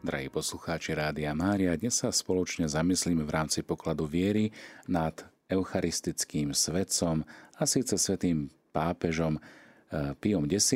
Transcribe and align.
Drahí 0.00 0.32
poslucháči 0.32 0.96
Rádia 0.96 1.36
Mária, 1.36 1.76
dnes 1.76 2.00
sa 2.00 2.08
spoločne 2.08 2.64
zamyslíme 2.64 3.20
v 3.20 3.34
rámci 3.36 3.60
pokladu 3.60 4.08
viery 4.08 4.48
nad 4.88 5.12
eucharistickým 5.52 6.56
svetcom 6.56 7.20
a 7.60 7.62
síce 7.68 8.00
svetým 8.00 8.48
pápežom 8.72 9.36
eh, 9.36 10.16
Piom 10.16 10.48
X, 10.48 10.72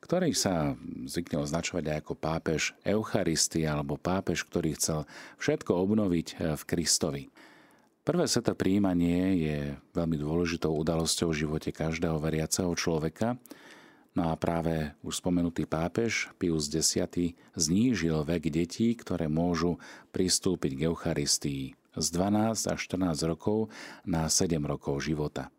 ktorý 0.00 0.32
sa 0.32 0.72
zvykne 1.04 1.44
označovať 1.44 1.84
aj 1.92 1.96
ako 2.00 2.14
pápež 2.16 2.72
Eucharistie 2.80 3.68
alebo 3.68 4.00
pápež, 4.00 4.48
ktorý 4.48 4.72
chcel 4.72 5.04
všetko 5.36 5.76
obnoviť 5.76 6.26
eh, 6.32 6.56
v 6.56 6.62
Kristovi. 6.64 7.28
Prvé 8.08 8.24
sveté 8.24 8.56
príjmanie 8.56 9.36
je 9.36 9.58
veľmi 9.92 10.16
dôležitou 10.16 10.72
udalosťou 10.80 11.28
v 11.28 11.44
živote 11.44 11.76
každého 11.76 12.16
veriaceho 12.16 12.72
človeka, 12.72 13.36
No 14.10 14.30
a 14.30 14.34
práve 14.34 14.90
už 15.06 15.22
spomenutý 15.22 15.70
pápež 15.70 16.34
Pius 16.34 16.66
X 16.66 16.98
znížil 17.54 18.16
vek 18.26 18.50
detí, 18.50 18.98
ktoré 18.98 19.30
môžu 19.30 19.78
pristúpiť 20.10 20.72
k 20.74 20.80
Eucharistii 20.90 21.78
z 21.94 22.06
12 22.14 22.74
až 22.74 22.80
14 22.90 23.30
rokov 23.30 23.70
na 24.02 24.26
7 24.26 24.58
rokov 24.66 25.06
života. 25.06 25.54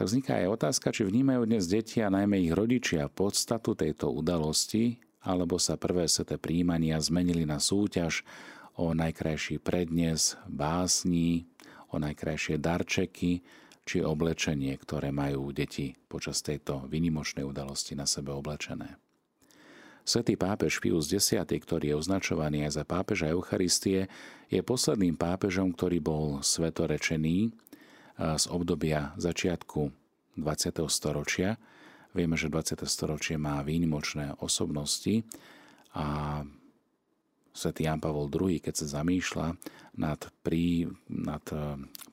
Tak 0.00 0.08
vzniká 0.08 0.40
aj 0.40 0.56
otázka, 0.56 0.96
či 0.96 1.04
vnímajú 1.04 1.44
dnes 1.44 1.68
deti 1.68 2.00
a 2.00 2.08
najmä 2.08 2.40
ich 2.40 2.56
rodičia 2.56 3.12
podstatu 3.12 3.76
tejto 3.76 4.08
udalosti, 4.08 4.96
alebo 5.20 5.60
sa 5.60 5.76
prvé 5.76 6.08
sveté 6.08 6.40
príjmania 6.40 6.96
zmenili 6.96 7.44
na 7.44 7.60
súťaž 7.60 8.24
o 8.80 8.96
najkrajší 8.96 9.60
prednes, 9.60 10.40
básni, 10.48 11.44
o 11.92 12.00
najkrajšie 12.00 12.56
darčeky, 12.56 13.44
či 13.90 14.06
oblečenie, 14.06 14.70
ktoré 14.78 15.10
majú 15.10 15.50
deti 15.50 15.98
počas 16.06 16.46
tejto 16.46 16.86
vynimočnej 16.86 17.42
udalosti 17.42 17.98
na 17.98 18.06
sebe 18.06 18.30
oblečené. 18.30 18.94
Svetý 20.06 20.38
pápež 20.38 20.78
Pius 20.78 21.10
X, 21.10 21.34
ktorý 21.42 21.90
je 21.90 21.98
označovaný 21.98 22.70
aj 22.70 22.78
za 22.78 22.84
pápeža 22.86 23.34
Eucharistie, 23.34 24.06
je 24.46 24.62
posledným 24.62 25.18
pápežom, 25.18 25.74
ktorý 25.74 25.98
bol 25.98 26.38
svetorečený 26.38 27.50
z 28.14 28.44
obdobia 28.46 29.10
začiatku 29.18 29.90
20. 30.38 30.86
storočia. 30.86 31.58
Vieme, 32.14 32.38
že 32.38 32.46
20. 32.46 32.86
storočie 32.86 33.42
má 33.42 33.58
výnimočné 33.66 34.38
osobnosti 34.38 35.26
a 35.98 36.40
svätý 37.50 37.90
Jan 37.90 37.98
Pavol 37.98 38.30
II, 38.30 38.62
keď 38.62 38.74
sa 38.86 39.02
zamýšľa 39.02 39.58
nad, 39.98 40.20
prí, 40.46 40.86
nad 41.10 41.42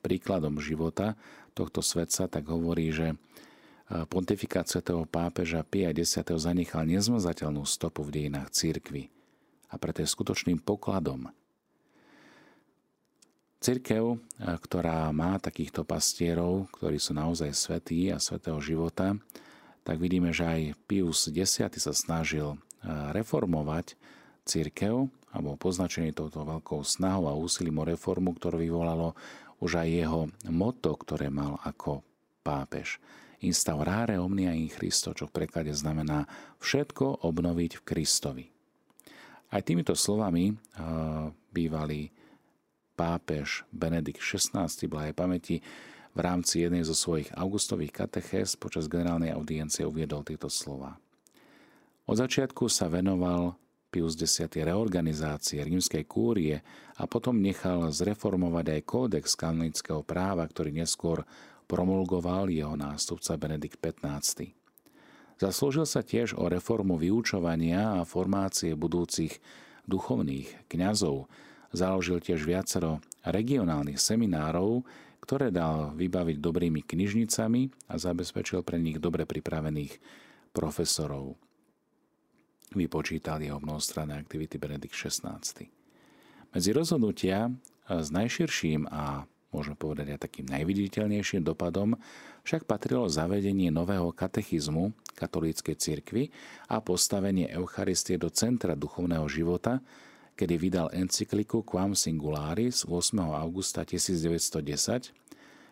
príkladom 0.02 0.58
života 0.58 1.14
tohto 1.58 1.82
svetca, 1.82 2.30
tak 2.30 2.46
hovorí, 2.46 2.94
že 2.94 3.12
e, 3.12 3.16
pontifikát 4.06 4.70
svätého 4.70 5.02
pápeža 5.02 5.66
Pia 5.66 5.90
X. 5.90 6.22
zanechal 6.22 6.86
nezmazateľnú 6.86 7.66
stopu 7.66 8.06
v 8.06 8.14
dejinách 8.14 8.54
církvy 8.54 9.10
a 9.68 9.74
preto 9.76 10.00
je 10.00 10.08
skutočným 10.08 10.62
pokladom. 10.62 11.34
Církev, 13.58 14.14
e, 14.14 14.16
ktorá 14.38 15.10
má 15.10 15.42
takýchto 15.42 15.82
pastierov, 15.82 16.70
ktorí 16.78 17.02
sú 17.02 17.18
naozaj 17.18 17.50
svetí 17.50 18.14
a 18.14 18.22
svetého 18.22 18.62
života, 18.62 19.18
tak 19.82 19.98
vidíme, 19.98 20.30
že 20.30 20.46
aj 20.46 20.60
Pius 20.86 21.26
X 21.26 21.58
sa 21.58 21.90
snažil 21.90 22.54
e, 22.54 22.58
reformovať 23.10 23.98
církev, 24.46 25.10
alebo 25.28 25.60
poznačenie 25.60 26.16
touto 26.16 26.40
veľkou 26.40 26.80
snahou 26.86 27.28
a 27.28 27.36
úsilím 27.36 27.84
o 27.84 27.88
reformu, 27.88 28.32
ktoré 28.32 28.64
vyvolalo 28.64 29.12
už 29.58 29.82
aj 29.84 29.88
jeho 29.88 30.20
moto, 30.50 30.94
ktoré 30.94 31.30
mal 31.30 31.58
ako 31.66 32.02
pápež. 32.46 33.02
Instaurare 33.38 34.18
omnia 34.18 34.50
in 34.50 34.66
Christo, 34.66 35.14
čo 35.14 35.30
v 35.30 35.42
preklade 35.42 35.70
znamená 35.70 36.26
všetko 36.58 37.22
obnoviť 37.22 37.78
v 37.78 37.84
Kristovi. 37.86 38.46
Aj 39.48 39.62
týmito 39.62 39.94
slovami 39.94 40.50
uh, 40.50 41.30
bývalý 41.54 42.10
pápež 42.98 43.62
Benedikt 43.70 44.18
XVI 44.18 44.66
blahej 44.90 45.14
pamäti 45.14 45.62
v 46.18 46.20
rámci 46.20 46.66
jednej 46.66 46.82
zo 46.82 46.98
svojich 46.98 47.30
augustových 47.38 47.94
katechés 47.94 48.58
počas 48.58 48.90
generálnej 48.90 49.30
audiencie 49.30 49.86
uviedol 49.86 50.26
tieto 50.26 50.50
slova. 50.50 50.98
Od 52.10 52.16
začiatku 52.18 52.66
sa 52.66 52.90
venoval 52.90 53.54
Pius 53.88 54.20
X. 54.20 54.52
reorganizácie 54.52 55.64
rímskej 55.64 56.04
kúrie 56.04 56.60
a 57.00 57.08
potom 57.08 57.40
nechal 57.40 57.88
zreformovať 57.88 58.66
aj 58.76 58.80
kódex 58.84 59.32
kanonického 59.32 60.04
práva, 60.04 60.44
ktorý 60.44 60.76
neskôr 60.76 61.24
promulgoval 61.64 62.52
jeho 62.52 62.76
nástupca 62.76 63.40
Benedikt 63.40 63.80
XV. 63.80 64.52
Zaslúžil 65.40 65.88
sa 65.88 66.04
tiež 66.04 66.36
o 66.36 66.50
reformu 66.52 67.00
vyučovania 67.00 67.96
a 67.96 68.04
formácie 68.04 68.76
budúcich 68.76 69.40
duchovných 69.88 70.68
kňazov. 70.68 71.30
Založil 71.72 72.20
tiež 72.20 72.44
viacero 72.44 73.00
regionálnych 73.24 73.96
seminárov, 73.96 74.84
ktoré 75.24 75.48
dal 75.48 75.96
vybaviť 75.96 76.36
dobrými 76.40 76.84
knižnicami 76.84 77.88
a 77.88 77.94
zabezpečil 77.96 78.60
pre 78.60 78.76
nich 78.76 79.00
dobre 79.00 79.24
pripravených 79.24 79.96
profesorov 80.52 81.47
vypočítal 82.74 83.40
jeho 83.40 83.60
mnohostranné 83.60 84.16
aktivity 84.18 84.60
Benedikt 84.60 84.96
XVI. 84.96 85.40
Medzi 86.48 86.70
rozhodnutia 86.72 87.52
s 87.88 88.08
najširším 88.12 88.88
a 88.88 89.24
môžeme 89.52 89.76
povedať 89.76 90.12
aj 90.12 90.28
takým 90.28 90.46
najviditeľnejším 90.48 91.40
dopadom 91.44 91.96
však 92.44 92.68
patrilo 92.68 93.08
zavedenie 93.08 93.72
nového 93.72 94.12
katechizmu 94.12 94.92
katolíckej 95.16 95.76
cirkvi 95.76 96.24
a 96.68 96.80
postavenie 96.80 97.48
Eucharistie 97.52 98.16
do 98.16 98.28
centra 98.32 98.72
duchovného 98.72 99.24
života, 99.28 99.80
kedy 100.36 100.54
vydal 100.56 100.88
encykliku 100.94 101.64
Quam 101.64 101.92
Singularis 101.92 102.86
8. 102.86 103.18
augusta 103.20 103.84
1910, 103.84 105.12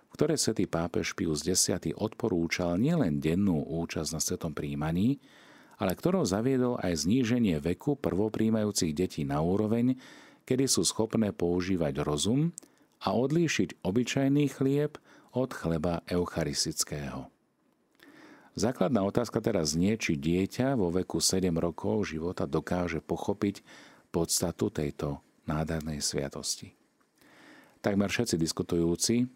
v 0.06 0.11
ktorej 0.12 0.37
svätý 0.41 0.65
pápež 0.69 1.12
Pius 1.12 1.45
X 1.45 1.73
odporúčal 1.97 2.81
nielen 2.81 3.21
dennú 3.21 3.62
účasť 3.62 4.11
na 4.17 4.21
svetom 4.21 4.53
príjmaní, 4.56 5.21
ale 5.76 5.92
ktorou 5.97 6.25
zaviedol 6.25 6.81
aj 6.81 7.04
zníženie 7.04 7.60
veku 7.60 7.97
prvopríjmajúcich 8.00 8.92
detí 8.97 9.22
na 9.28 9.44
úroveň, 9.44 9.97
kedy 10.48 10.64
sú 10.69 10.82
schopné 10.84 11.31
používať 11.37 12.00
rozum 12.04 12.53
a 13.04 13.12
odlíšiť 13.12 13.84
obyčajný 13.84 14.48
chlieb 14.50 14.97
od 15.37 15.50
chleba 15.53 16.00
eucharistického. 16.09 17.28
Základná 18.56 19.04
otázka 19.04 19.44
teraz 19.44 19.76
znie, 19.76 20.00
či 20.00 20.16
dieťa 20.16 20.81
vo 20.81 20.88
veku 20.88 21.20
7 21.20 21.53
rokov 21.60 22.08
života 22.08 22.48
dokáže 22.48 23.04
pochopiť 23.04 23.60
podstatu 24.08 24.72
tejto 24.72 25.20
nádhernej 25.44 26.00
sviatosti. 26.00 26.72
Takmer 27.84 28.08
všetci 28.08 28.41
diskutujúci 28.41 29.28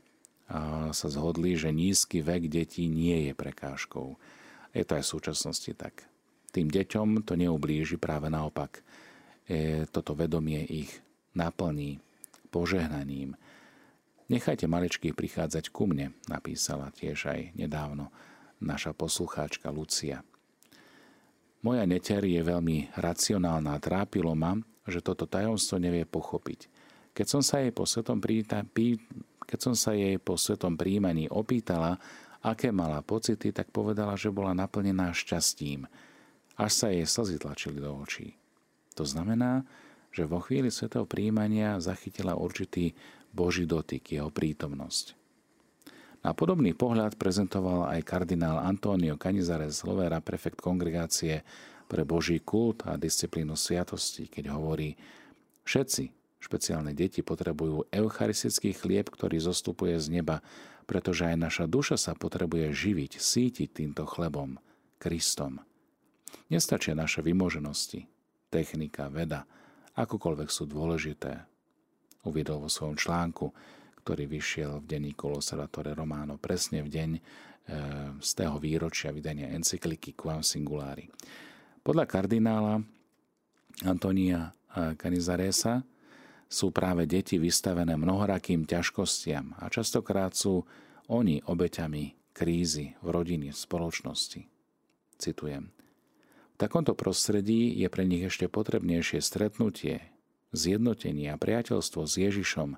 sa 0.91 1.07
zhodli, 1.07 1.55
že 1.55 1.71
nízky 1.71 2.25
vek 2.25 2.51
detí 2.51 2.91
nie 2.91 3.31
je 3.31 3.33
prekážkou. 3.37 4.19
Je 4.75 4.83
to 4.83 4.99
aj 4.99 5.05
v 5.07 5.13
súčasnosti 5.15 5.71
tak. 5.79 6.10
Tým 6.51 6.67
deťom 6.67 7.23
to 7.23 7.39
neublíži, 7.39 7.95
práve 7.95 8.27
naopak. 8.27 8.83
E, 9.47 9.87
toto 9.87 10.19
vedomie 10.19 10.67
ich 10.67 10.91
naplní 11.35 12.03
požehnaním. 12.51 13.39
Nechajte 14.31 14.67
maličkých 14.67 15.15
prichádzať 15.15 15.71
ku 15.71 15.87
mne, 15.91 16.15
napísala 16.27 16.91
tiež 16.95 17.31
aj 17.31 17.41
nedávno 17.55 18.11
naša 18.63 18.95
poslucháčka 18.95 19.71
Lucia. 19.71 20.23
Moja 21.63 21.85
neter 21.87 22.23
je 22.25 22.41
veľmi 22.41 22.95
racionálna 22.99 23.79
a 23.79 23.83
trápilo 23.83 24.35
ma, 24.35 24.59
že 24.87 25.03
toto 25.03 25.27
tajomstvo 25.27 25.79
nevie 25.79 26.07
pochopiť. 26.07 26.67
Keď 27.15 27.27
som 27.27 27.43
sa 27.43 27.63
jej 27.63 27.75
po 27.75 27.87
svetom, 27.87 28.19
príta, 28.19 28.63
pí, 28.63 28.99
keď 29.47 29.59
som 29.71 29.75
sa 29.75 29.95
jej 29.95 30.19
po 30.19 30.39
svetom 30.39 30.79
príjmaní 30.79 31.27
opýtala, 31.31 31.99
aké 32.41 32.73
mala 32.73 33.03
pocity, 33.05 33.53
tak 33.53 33.75
povedala, 33.75 34.19
že 34.19 34.35
bola 34.35 34.51
naplnená 34.51 35.15
šťastím– 35.15 35.87
až 36.61 36.73
sa 36.77 36.87
jej 36.93 37.09
slzy 37.09 37.41
tlačili 37.41 37.81
do 37.81 37.97
očí. 37.97 38.37
To 39.01 39.09
znamená, 39.09 39.65
že 40.13 40.29
vo 40.29 40.45
chvíli 40.45 40.69
svetého 40.69 41.09
príjmania 41.09 41.81
zachytila 41.81 42.37
určitý 42.37 42.93
Boží 43.33 43.65
dotyk, 43.65 44.13
jeho 44.13 44.29
prítomnosť. 44.29 45.17
Na 46.21 46.37
podobný 46.37 46.77
pohľad 46.77 47.17
prezentoval 47.17 47.89
aj 47.97 48.05
kardinál 48.05 48.61
Antonio 48.61 49.17
Canizares 49.17 49.81
Lovera, 49.89 50.21
prefekt 50.21 50.61
kongregácie 50.61 51.41
pre 51.89 52.05
Boží 52.05 52.45
kult 52.45 52.85
a 52.85 53.01
disciplínu 53.01 53.57
sviatosti, 53.57 54.29
keď 54.29 54.53
hovorí, 54.53 55.01
všetci, 55.65 56.13
špeciálne 56.45 56.93
deti, 56.93 57.25
potrebujú 57.25 57.89
eucharistický 57.89 58.77
chlieb, 58.77 59.09
ktorý 59.09 59.41
zostupuje 59.41 59.97
z 59.97 60.21
neba, 60.21 60.45
pretože 60.85 61.25
aj 61.25 61.41
naša 61.41 61.65
duša 61.65 61.97
sa 61.97 62.13
potrebuje 62.13 62.69
živiť, 62.69 63.17
sítiť 63.17 63.69
týmto 63.73 64.05
chlebom, 64.05 64.61
Kristom. 65.01 65.65
Nestačia 66.51 66.99
naše 66.99 67.23
vymoženosti, 67.23 68.07
technika, 68.51 69.07
veda, 69.07 69.47
akokoľvek 69.95 70.49
sú 70.51 70.67
dôležité. 70.67 71.47
Uviedol 72.27 72.67
vo 72.67 72.71
svojom 72.71 72.99
článku, 72.99 73.55
ktorý 74.03 74.27
vyšiel 74.27 74.83
v 74.83 74.89
denníku 74.89 75.29
L'Osservatore 75.29 75.95
Romano 75.95 76.37
presne 76.37 76.85
v 76.85 76.89
deň 76.89 77.11
e, 77.17 77.21
z 78.19 78.31
tého 78.37 78.57
výročia 78.59 79.13
vydania 79.13 79.53
encykliky 79.53 80.17
Quam 80.17 80.45
Singulari. 80.45 81.09
Podľa 81.81 82.05
kardinála 82.05 82.75
Antonia 83.89 84.53
Canizaresa 85.01 85.81
sú 86.51 86.75
práve 86.75 87.07
deti 87.07 87.39
vystavené 87.39 87.95
mnohorakým 87.95 88.67
ťažkostiam 88.67 89.55
a 89.63 89.71
častokrát 89.71 90.35
sú 90.35 90.67
oni 91.11 91.43
obeťami 91.47 92.35
krízy 92.35 92.95
v 93.03 93.09
rodine, 93.11 93.55
v 93.55 93.59
spoločnosti. 93.59 94.41
Citujem. 95.17 95.80
Takomto 96.61 96.93
prostredí 96.93 97.73
je 97.73 97.89
pre 97.89 98.05
nich 98.05 98.21
ešte 98.21 98.45
potrebnejšie 98.45 99.25
stretnutie, 99.25 100.05
zjednotenie 100.53 101.33
a 101.33 101.41
priateľstvo 101.41 102.05
s 102.05 102.21
Ježišom, 102.21 102.77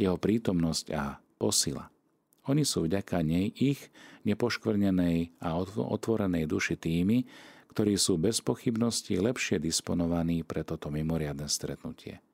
jeho 0.00 0.16
prítomnosť 0.16 0.86
a 0.96 1.20
posila. 1.36 1.92
Oni 2.48 2.64
sú 2.64 2.88
vďaka 2.88 3.20
nej 3.20 3.52
ich 3.52 3.92
nepoškvrnenej 4.24 5.44
a 5.44 5.60
otvorenej 5.60 6.48
duši 6.48 6.80
tými, 6.80 7.28
ktorí 7.76 8.00
sú 8.00 8.16
bez 8.16 8.40
pochybnosti 8.40 9.20
lepšie 9.20 9.60
disponovaní 9.60 10.40
pre 10.40 10.64
toto 10.64 10.88
mimoriadne 10.88 11.52
stretnutie. 11.52 12.24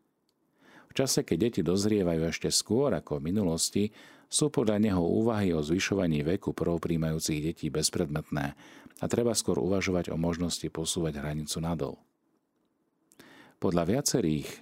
V 0.86 0.92
čase, 0.94 1.26
keď 1.26 1.50
deti 1.50 1.60
dozrievajú 1.66 2.22
ešte 2.30 2.54
skôr 2.54 2.94
ako 2.94 3.18
v 3.18 3.34
minulosti, 3.34 3.90
sú 4.28 4.50
podľa 4.50 4.80
neho 4.82 5.02
úvahy 5.02 5.54
o 5.54 5.62
zvyšovaní 5.62 6.26
veku 6.26 6.52
prvopríjmajúcich 6.56 7.40
detí 7.40 7.66
bezpredmetné 7.70 8.46
a 9.00 9.04
treba 9.10 9.34
skôr 9.34 9.58
uvažovať 9.58 10.10
o 10.10 10.16
možnosti 10.16 10.66
posúvať 10.70 11.20
hranicu 11.20 11.58
nadol. 11.58 11.94
Podľa 13.58 13.82
viacerých 13.88 14.48
e, 14.50 14.58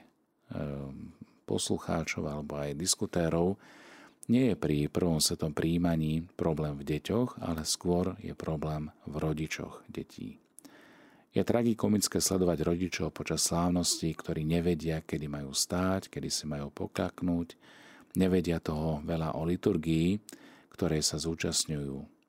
poslucháčov 1.44 2.29
alebo 2.29 2.61
aj 2.61 2.79
diskutérov 2.79 3.59
nie 4.31 4.55
je 4.55 4.56
pri 4.56 4.87
prvom 4.87 5.19
svetom 5.19 5.50
príjmaní 5.50 6.23
problém 6.38 6.79
v 6.79 6.87
deťoch, 6.87 7.43
ale 7.43 7.67
skôr 7.67 8.15
je 8.23 8.32
problém 8.38 8.94
v 9.05 9.15
rodičoch 9.19 9.82
detí. 9.91 10.38
Je 11.32 11.41
tragikomické 11.41 12.20
sledovať 12.20 12.58
rodičov 12.61 13.08
počas 13.17 13.49
slávnosti, 13.49 14.12
ktorí 14.12 14.44
nevedia, 14.44 15.00
kedy 15.00 15.32
majú 15.32 15.56
stáť, 15.56 16.12
kedy 16.12 16.29
si 16.29 16.44
majú 16.44 16.69
pokaknúť, 16.69 17.56
nevedia 18.17 18.61
toho 18.61 19.00
veľa 19.05 19.37
o 19.37 19.43
liturgii, 19.47 20.20
ktorej 20.73 21.03
sa 21.05 21.20
zúčastňujú. 21.20 22.23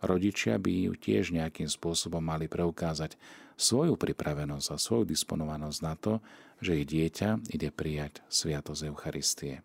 Rodičia 0.00 0.56
by 0.56 0.88
ju 0.88 0.92
tiež 0.96 1.36
nejakým 1.36 1.68
spôsobom 1.68 2.24
mali 2.24 2.48
preukázať 2.48 3.20
svoju 3.60 4.00
pripravenosť 4.00 4.68
a 4.72 4.80
svoju 4.80 5.04
disponovanosť 5.04 5.78
na 5.84 5.94
to, 6.00 6.24
že 6.64 6.80
ich 6.80 6.88
dieťa 6.88 7.52
ide 7.52 7.68
prijať 7.68 8.24
Sviatosť 8.32 8.88
Eucharistie. 8.88 9.60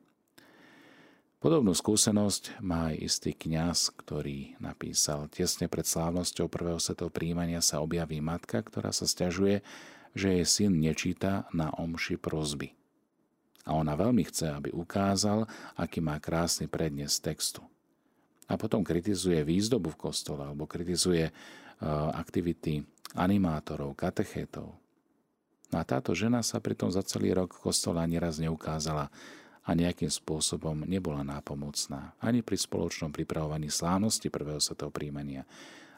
Podobnú 1.40 1.78
skúsenosť 1.78 2.60
má 2.60 2.92
aj 2.92 3.06
istý 3.06 3.32
kňaz, 3.32 3.94
ktorý 3.96 4.58
napísal, 4.58 5.30
tesne 5.30 5.70
pred 5.70 5.86
slávnosťou 5.86 6.50
prvého 6.50 6.82
svetov 6.82 7.14
príjmania 7.14 7.62
sa 7.62 7.86
objaví 7.86 8.18
matka, 8.20 8.66
ktorá 8.66 8.90
sa 8.90 9.06
stiažuje, 9.06 9.62
že 10.18 10.42
jej 10.42 10.48
syn 10.48 10.82
nečíta 10.82 11.46
na 11.54 11.70
omši 11.76 12.18
prozby. 12.18 12.74
A 13.66 13.74
ona 13.74 13.98
veľmi 13.98 14.22
chce, 14.30 14.54
aby 14.54 14.70
ukázal, 14.70 15.50
aký 15.74 15.98
má 16.00 16.22
krásny 16.22 16.70
prednes 16.70 17.18
textu. 17.18 17.66
A 18.46 18.62
potom 18.62 18.86
kritizuje 18.86 19.42
výzdobu 19.42 19.98
v 19.98 20.02
kostole, 20.06 20.46
alebo 20.46 20.70
kritizuje 20.70 21.34
uh, 21.34 22.14
aktivity 22.14 22.86
animátorov, 23.18 23.98
katechétov. 23.98 24.70
No 25.74 25.76
a 25.82 25.84
táto 25.84 26.14
žena 26.14 26.46
sa 26.46 26.62
pritom 26.62 26.94
za 26.94 27.02
celý 27.02 27.34
rok 27.34 27.58
v 27.58 27.64
kostole 27.74 27.98
ani 27.98 28.22
raz 28.22 28.38
neukázala 28.38 29.10
a 29.66 29.70
nejakým 29.74 30.14
spôsobom 30.14 30.86
nebola 30.86 31.26
nápomocná 31.26 32.14
ani 32.22 32.46
pri 32.46 32.54
spoločnom 32.54 33.10
pripravovaní 33.10 33.74
slávnosti 33.74 34.30
prvého 34.30 34.62
svetého 34.62 34.94
príjmania, 34.94 35.42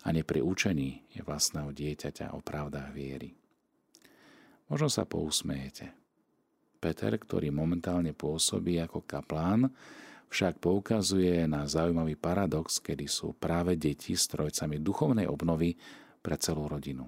ani 0.08 0.24
pri 0.24 0.40
učení 0.40 1.04
vlastného 1.20 1.76
dieťaťa 1.76 2.32
o 2.32 2.40
pravdách 2.40 2.96
viery. 2.96 3.36
Možno 4.72 4.88
sa 4.88 5.04
pousmejete. 5.04 6.07
Peter, 6.78 7.18
ktorý 7.18 7.50
momentálne 7.50 8.14
pôsobí 8.14 8.78
ako 8.80 9.04
kaplán, 9.04 9.68
však 10.30 10.62
poukazuje 10.62 11.44
na 11.50 11.66
zaujímavý 11.66 12.16
paradox, 12.20 12.80
kedy 12.80 13.10
sú 13.10 13.34
práve 13.36 13.76
deti 13.76 14.14
strojcami 14.14 14.80
duchovnej 14.80 15.26
obnovy 15.26 15.76
pre 16.22 16.36
celú 16.38 16.68
rodinu. 16.70 17.08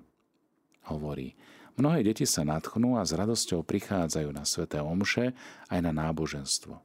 Hovorí, 0.89 1.35
Mnohé 1.79 2.03
deti 2.03 2.27
sa 2.27 2.43
nadchnú 2.43 2.99
a 2.99 3.07
s 3.07 3.15
radosťou 3.15 3.63
prichádzajú 3.63 4.29
na 4.35 4.43
sveté 4.43 4.83
omše 4.83 5.31
aj 5.71 5.79
na 5.79 5.95
náboženstvo. 5.95 6.75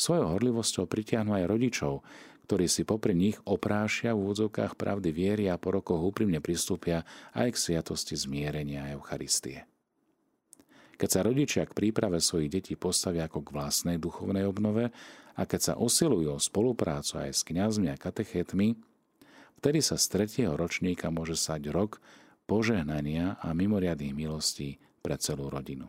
Svojou 0.00 0.32
horlivosťou 0.32 0.88
pritiahnu 0.88 1.36
aj 1.36 1.44
rodičov, 1.44 2.00
ktorí 2.48 2.64
si 2.64 2.88
popri 2.88 3.12
nich 3.12 3.36
oprášia 3.44 4.16
v 4.16 4.26
úvodzovkách 4.26 4.80
pravdy 4.80 5.12
viery 5.12 5.44
a 5.52 5.60
po 5.60 5.76
rokoch 5.76 6.00
úprimne 6.00 6.40
pristúpia 6.40 7.04
aj 7.36 7.52
k 7.52 7.60
sviatosti 7.62 8.16
zmierenia 8.16 8.88
a 8.88 8.92
Eucharistie. 8.96 9.69
Keď 11.00 11.08
sa 11.08 11.24
rodičia 11.24 11.64
k 11.64 11.72
príprave 11.72 12.20
svojich 12.20 12.52
detí 12.52 12.76
postavia 12.76 13.24
ako 13.24 13.40
k 13.40 13.56
vlastnej 13.56 13.96
duchovnej 13.96 14.44
obnove 14.44 14.92
a 15.32 15.42
keď 15.48 15.60
sa 15.72 15.74
osilujú 15.80 16.36
o 16.36 16.36
spoluprácu 16.36 17.24
aj 17.24 17.32
s 17.32 17.40
kňazmi 17.48 17.88
a 17.88 17.96
katechétmi, 17.96 18.76
vtedy 19.56 19.80
sa 19.80 19.96
z 19.96 20.06
tretieho 20.12 20.52
ročníka 20.52 21.08
môže 21.08 21.40
sať 21.40 21.72
rok, 21.72 22.04
požehnania 22.44 23.40
a 23.40 23.56
mimoriadných 23.56 24.12
milostí 24.12 24.76
pre 25.00 25.16
celú 25.16 25.48
rodinu. 25.48 25.88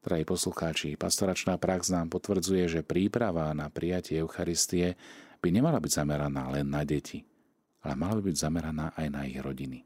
Drahí 0.00 0.24
poslucháči, 0.24 0.96
pastoračná 0.96 1.60
prax 1.60 1.92
nám 1.92 2.08
potvrdzuje, 2.08 2.80
že 2.80 2.86
príprava 2.86 3.52
na 3.52 3.68
prijatie 3.68 4.22
Eucharistie 4.24 4.96
by 5.44 5.52
nemala 5.52 5.82
byť 5.82 5.92
zameraná 6.00 6.48
len 6.48 6.72
na 6.72 6.80
deti, 6.86 7.28
ale 7.84 7.92
mala 7.92 8.16
by 8.16 8.32
byť 8.32 8.36
zameraná 8.40 8.96
aj 8.96 9.06
na 9.12 9.28
ich 9.28 9.36
rodiny. 9.36 9.84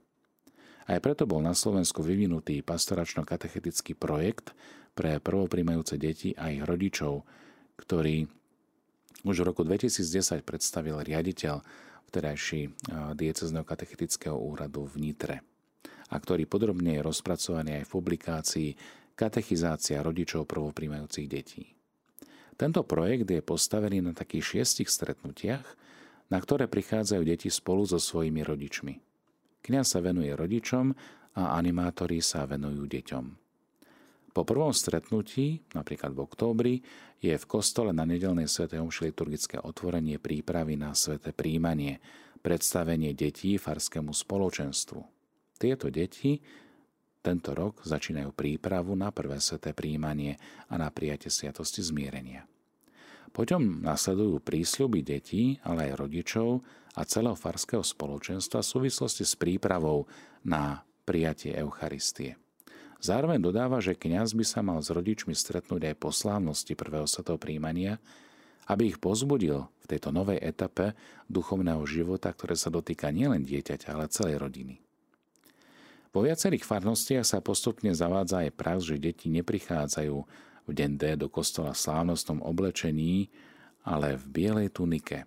Aj 0.90 0.98
preto 0.98 1.22
bol 1.22 1.38
na 1.38 1.54
Slovensku 1.54 2.02
vyvinutý 2.02 2.66
pastoračno-katechetický 2.66 3.94
projekt 3.94 4.50
pre 4.98 5.22
prvopríjmajúce 5.22 5.94
deti 5.94 6.34
a 6.34 6.50
ich 6.50 6.66
rodičov, 6.66 7.22
ktorý 7.78 8.26
už 9.22 9.36
v 9.38 9.46
roku 9.46 9.62
2010 9.62 10.42
predstavil 10.42 10.98
riaditeľ 10.98 11.62
vtedajší 12.10 12.90
diecezného 13.14 13.62
katechetického 13.62 14.34
úradu 14.34 14.82
v 14.90 14.94
Nitre 14.98 15.46
a 16.10 16.18
ktorý 16.18 16.50
podrobne 16.50 16.98
je 16.98 17.06
rozpracovaný 17.06 17.70
aj 17.78 17.84
v 17.86 17.94
publikácii 17.94 18.68
Katechizácia 19.14 20.02
rodičov 20.02 20.50
prvopríjmajúcich 20.50 21.26
detí. 21.30 21.70
Tento 22.58 22.82
projekt 22.82 23.30
je 23.30 23.38
postavený 23.38 24.02
na 24.02 24.10
takých 24.10 24.58
šiestich 24.58 24.90
stretnutiach, 24.90 25.70
na 26.34 26.38
ktoré 26.42 26.66
prichádzajú 26.66 27.22
deti 27.22 27.46
spolu 27.46 27.86
so 27.86 28.02
svojimi 28.02 28.42
rodičmi. 28.42 29.09
Kňaz 29.60 29.96
sa 29.96 30.00
venuje 30.00 30.32
rodičom 30.32 30.92
a 31.36 31.56
animátori 31.56 32.18
sa 32.24 32.48
venujú 32.48 32.88
deťom. 32.88 33.24
Po 34.30 34.46
prvom 34.46 34.70
stretnutí, 34.70 35.58
napríklad 35.74 36.14
v 36.14 36.22
októbri, 36.22 36.74
je 37.18 37.34
v 37.34 37.48
kostole 37.50 37.90
na 37.90 38.06
nedelnej 38.06 38.46
svätej 38.46 38.78
omši 38.78 39.10
liturgické 39.10 39.58
otvorenie 39.58 40.22
prípravy 40.22 40.78
na 40.78 40.94
sväté 40.94 41.34
príjmanie, 41.34 41.98
predstavenie 42.40 43.12
detí 43.12 43.58
farskému 43.58 44.14
spoločenstvu. 44.14 45.00
Tieto 45.60 45.92
deti 45.92 46.40
tento 47.20 47.52
rok 47.52 47.84
začínajú 47.84 48.32
prípravu 48.32 48.96
na 48.96 49.12
prvé 49.12 49.36
sveté 49.44 49.76
príjmanie 49.76 50.40
a 50.72 50.80
na 50.80 50.88
prijatie 50.88 51.28
sviatosti 51.28 51.84
zmierenia. 51.84 52.48
Potom 53.30 53.84
nasledujú 53.84 54.40
prísľuby 54.40 55.04
detí, 55.04 55.60
ale 55.60 55.92
aj 55.92 56.00
rodičov 56.00 56.64
a 56.94 57.02
celého 57.06 57.38
farského 57.38 57.82
spoločenstva 57.84 58.62
v 58.62 58.70
súvislosti 58.70 59.22
s 59.22 59.38
prípravou 59.38 60.10
na 60.42 60.82
prijatie 61.06 61.54
Eucharistie. 61.54 62.38
Zároveň 63.00 63.40
dodáva, 63.40 63.80
že 63.80 63.96
kňaz 63.96 64.36
by 64.36 64.44
sa 64.44 64.60
mal 64.60 64.78
s 64.84 64.92
rodičmi 64.92 65.32
stretnúť 65.32 65.88
aj 65.88 65.96
po 65.96 66.12
slávnosti 66.12 66.76
prvého 66.76 67.08
svetého 67.08 67.40
príjmania, 67.40 67.96
aby 68.68 68.92
ich 68.92 69.00
pozbudil 69.00 69.66
v 69.82 69.86
tejto 69.88 70.12
novej 70.12 70.36
etape 70.38 70.92
duchovného 71.26 71.80
života, 71.88 72.30
ktoré 72.30 72.54
sa 72.54 72.68
dotýka 72.68 73.08
nielen 73.08 73.42
dieťaťa, 73.42 73.88
ale 73.96 74.12
celej 74.12 74.36
rodiny. 74.36 74.78
Vo 76.10 76.26
viacerých 76.26 76.66
farnostiach 76.66 77.24
sa 77.24 77.38
postupne 77.40 77.94
zavádza 77.94 78.44
aj 78.44 78.54
prax, 78.58 78.78
že 78.90 78.98
deti 78.98 79.30
neprichádzajú 79.30 80.16
v 80.66 80.70
deň 80.70 80.90
D 80.98 81.02
do 81.16 81.30
kostola 81.30 81.72
v 81.72 81.82
slávnostnom 81.82 82.42
oblečení, 82.42 83.30
ale 83.86 84.18
v 84.18 84.24
bielej 84.28 84.68
tunike. 84.76 85.24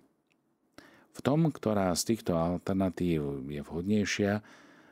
V 1.14 1.20
tom, 1.22 1.46
ktorá 1.48 1.94
z 1.94 2.14
týchto 2.14 2.34
alternatív 2.34 3.46
je 3.46 3.62
vhodnejšia, 3.62 4.42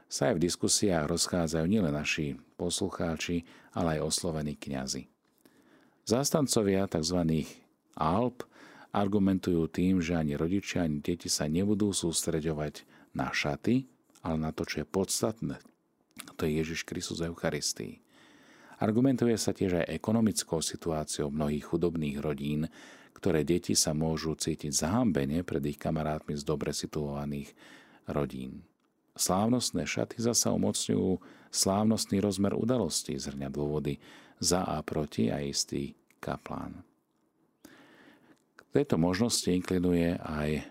sa 0.06 0.22
aj 0.30 0.38
v 0.38 0.44
diskusiách 0.46 1.08
rozchádzajú 1.08 1.66
nielen 1.66 1.90
naši 1.90 2.38
poslucháči, 2.60 3.42
ale 3.74 3.98
aj 3.98 4.06
oslovení 4.06 4.54
kňazi. 4.54 5.08
Zástancovia 6.06 6.86
tzv. 6.86 7.48
Alp 7.96 8.44
argumentujú 8.92 9.66
tým, 9.72 10.04
že 10.04 10.14
ani 10.14 10.36
rodičia, 10.36 10.84
ani 10.84 11.00
deti 11.00 11.32
sa 11.32 11.48
nebudú 11.48 11.90
sústreďovať 11.96 12.84
na 13.16 13.32
šaty, 13.32 13.88
ale 14.22 14.36
na 14.38 14.50
to, 14.52 14.68
čo 14.68 14.84
je 14.84 14.86
podstatné. 14.86 15.56
To 16.36 16.44
je 16.44 16.52
Ježiš 16.60 16.84
Kristus 16.84 17.24
Eucharistii. 17.24 17.98
Argumentuje 18.82 19.38
sa 19.38 19.54
tiež 19.54 19.80
aj 19.80 19.94
ekonomickou 19.94 20.60
situáciou 20.60 21.30
mnohých 21.30 21.72
chudobných 21.72 22.18
rodín, 22.18 22.66
ktoré 23.22 23.46
deti 23.46 23.78
sa 23.78 23.94
môžu 23.94 24.34
cítiť 24.34 24.74
zahambene 24.74 25.46
pred 25.46 25.62
ich 25.70 25.78
kamarátmi 25.78 26.34
z 26.34 26.42
dobre 26.42 26.74
situovaných 26.74 27.54
rodín. 28.10 28.66
Slávnostné 29.14 29.86
šaty 29.86 30.18
zasa 30.18 30.50
umocňujú 30.50 31.22
slávnostný 31.54 32.18
rozmer 32.18 32.58
udalosti, 32.58 33.14
zhrňa 33.14 33.46
dôvody 33.46 34.02
za 34.42 34.66
a 34.66 34.82
proti 34.82 35.30
a 35.30 35.38
istý 35.38 35.94
kaplán. 36.18 36.82
K 38.58 38.60
tejto 38.74 38.98
možnosti 38.98 39.46
inklinuje 39.46 40.18
aj 40.18 40.50
e, 40.58 40.62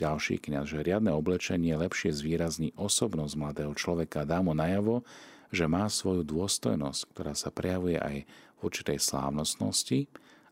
ďalší 0.00 0.40
kniaz, 0.40 0.72
že 0.72 0.80
riadne 0.80 1.12
oblečenie 1.12 1.76
lepšie 1.76 2.08
zvýrazní 2.08 2.72
osobnosť 2.72 3.34
mladého 3.36 3.76
človeka 3.76 4.24
dá 4.24 4.40
mu 4.40 4.56
najavo, 4.56 5.04
že 5.52 5.68
má 5.68 5.84
svoju 5.92 6.24
dôstojnosť, 6.24 7.00
ktorá 7.12 7.36
sa 7.36 7.52
prejavuje 7.52 8.00
aj 8.00 8.16
v 8.24 8.60
určitej 8.64 8.96
slávnostnosti 8.96 10.08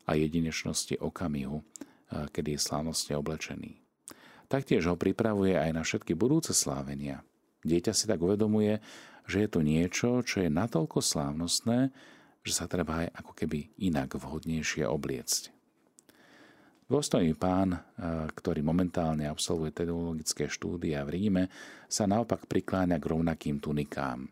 a 0.06 0.14
jedinečnosti 0.14 0.96
okamihu, 1.02 1.60
e, 1.60 1.64
kedy 2.30 2.56
je 2.56 2.60
slávnostne 2.62 3.18
oblečený. 3.18 3.82
Taktiež 4.46 4.86
ho 4.86 4.94
pripravuje 4.94 5.58
aj 5.58 5.70
na 5.74 5.82
všetky 5.82 6.14
budúce 6.14 6.54
slávenia. 6.54 7.26
Dieťa 7.66 7.90
si 7.90 8.06
tak 8.06 8.22
uvedomuje, 8.22 8.78
že 9.26 9.42
je 9.42 9.48
to 9.50 9.60
niečo, 9.66 10.22
čo 10.22 10.46
je 10.46 10.50
natoľko 10.50 11.02
slávnostné, 11.02 11.90
že 12.46 12.52
sa 12.54 12.70
treba 12.70 13.02
aj 13.02 13.26
ako 13.26 13.32
keby 13.34 13.74
inak 13.82 14.14
vhodnejšie 14.14 14.86
obliecť. 14.86 15.50
Dôstojný 16.86 17.34
pán, 17.34 17.74
eh, 17.74 17.80
ktorý 18.30 18.62
momentálne 18.62 19.26
absolvuje 19.26 19.74
teologické 19.74 20.46
štúdia 20.46 21.02
v 21.02 21.18
Ríme, 21.18 21.44
sa 21.90 22.06
naopak 22.06 22.46
prikláňa 22.46 23.02
k 23.02 23.10
rovnakým 23.10 23.58
tunikám. 23.58 24.30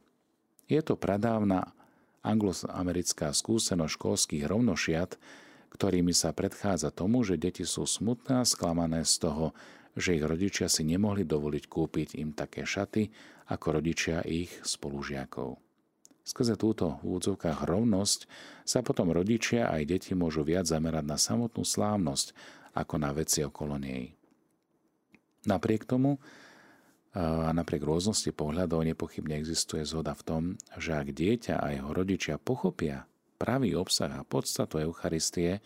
Je 0.70 0.78
to 0.78 0.94
pradávna 0.94 1.74
angloamerická 2.22 3.34
skúsenosť 3.34 3.92
školských 3.98 4.46
rovnošiat, 4.46 5.18
ktorými 5.74 6.14
sa 6.14 6.30
predchádza 6.30 6.94
tomu, 6.94 7.26
že 7.26 7.34
deti 7.34 7.66
sú 7.66 7.82
smutné 7.82 8.46
a 8.46 8.48
sklamané 8.48 9.02
z 9.02 9.26
toho, 9.26 9.50
že 9.98 10.14
ich 10.14 10.22
rodičia 10.22 10.70
si 10.70 10.86
nemohli 10.86 11.26
dovoliť 11.26 11.64
kúpiť 11.66 12.08
im 12.18 12.30
také 12.30 12.62
šaty 12.62 13.10
ako 13.50 13.82
rodičia 13.82 14.22
ich 14.22 14.54
spolužiakov. 14.62 15.58
Skrze 16.24 16.56
túto 16.56 16.96
v 17.04 17.14
úvodzovkách 17.14 17.68
rovnosť 17.68 18.20
sa 18.64 18.80
potom 18.80 19.12
rodičia 19.12 19.68
aj 19.68 19.82
deti 19.84 20.16
môžu 20.16 20.40
viac 20.40 20.64
zamerať 20.64 21.04
na 21.04 21.18
samotnú 21.20 21.66
slávnosť 21.66 22.32
ako 22.72 22.94
na 22.96 23.12
veci 23.12 23.44
okolo 23.44 23.76
nej. 23.76 24.16
Napriek 25.44 25.84
tomu 25.84 26.16
a 27.14 27.52
napriek 27.54 27.84
rôznosti 27.84 28.34
pohľadov 28.34 28.82
nepochybne 28.88 29.38
existuje 29.38 29.86
zhoda 29.86 30.16
v 30.18 30.22
tom, 30.26 30.42
že 30.80 30.96
ak 30.96 31.14
dieťa 31.14 31.60
a 31.60 31.66
jeho 31.76 31.90
rodičia 31.94 32.40
pochopia 32.40 33.06
pravý 33.36 33.74
obsah 33.74 34.10
a 34.10 34.26
podstatu 34.26 34.80
Eucharistie, 34.80 35.60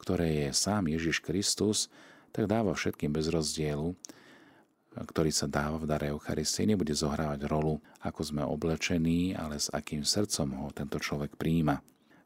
ktoré 0.00 0.48
je 0.48 0.48
sám 0.56 0.88
Ježiš 0.88 1.20
Kristus, 1.20 1.92
tak 2.32 2.48
dáva 2.48 2.72
všetkým 2.72 3.12
bez 3.12 3.28
rozdielu, 3.28 3.92
ktorý 4.90 5.30
sa 5.30 5.46
dáva 5.46 5.78
v 5.78 5.86
dare 5.86 6.06
Eucharistie, 6.10 6.66
nebude 6.66 6.90
zohrávať 6.90 7.46
rolu, 7.46 7.78
ako 8.02 8.20
sme 8.26 8.42
oblečení, 8.42 9.38
ale 9.38 9.62
s 9.62 9.70
akým 9.70 10.02
srdcom 10.02 10.66
ho 10.66 10.68
tento 10.74 10.98
človek 10.98 11.38
príjima. 11.38 11.78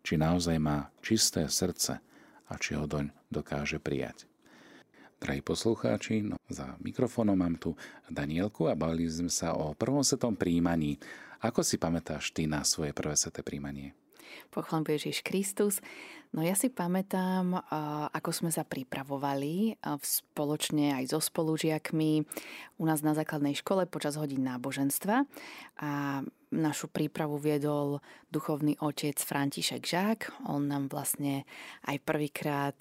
Či 0.05 0.21
naozaj 0.21 0.57
má 0.61 0.89
čisté 1.05 1.45
srdce 1.49 2.01
a 2.49 2.53
či 2.57 2.77
ho 2.77 2.85
doň 2.89 3.13
dokáže 3.29 3.81
prijať. 3.81 4.29
Drahí 5.21 5.41
poslucháči, 5.41 6.21
no, 6.21 6.37
za 6.53 6.77
mikrofónom 6.85 7.37
mám 7.37 7.57
tu 7.57 7.73
Danielku 8.13 8.69
a 8.69 8.77
bavili 8.77 9.09
sme 9.09 9.33
sa 9.33 9.57
o 9.57 9.73
prvom 9.73 10.05
svetom 10.05 10.37
príjmaní. 10.37 11.01
Ako 11.41 11.65
si 11.65 11.81
pamätáš 11.81 12.29
ty 12.33 12.45
na 12.45 12.61
svoje 12.61 12.93
prvé 12.93 13.17
sveté 13.17 13.41
príjmanie? 13.41 13.97
Pochválim 14.51 14.87
Ježiš 14.87 15.27
Kristus. 15.27 15.83
No 16.35 16.43
ja 16.43 16.59
si 16.59 16.67
pamätám, 16.67 17.55
ako 18.11 18.31
sme 18.35 18.51
sa 18.51 18.67
pripravovali 18.67 19.79
spoločne 20.03 20.99
aj 20.99 21.15
so 21.15 21.23
spolužiakmi 21.23 22.27
u 22.83 22.85
nás 22.91 23.07
na 23.07 23.15
základnej 23.15 23.55
škole 23.55 23.87
počas 23.87 24.19
hodín 24.19 24.43
náboženstva. 24.43 25.31
A 25.79 25.91
našu 26.51 26.91
prípravu 26.91 27.39
viedol 27.39 28.03
duchovný 28.35 28.75
otec 28.83 29.15
František 29.15 29.87
Žák. 29.87 30.51
On 30.51 30.67
nám 30.67 30.91
vlastne 30.91 31.47
aj 31.87 32.03
prvýkrát 32.03 32.79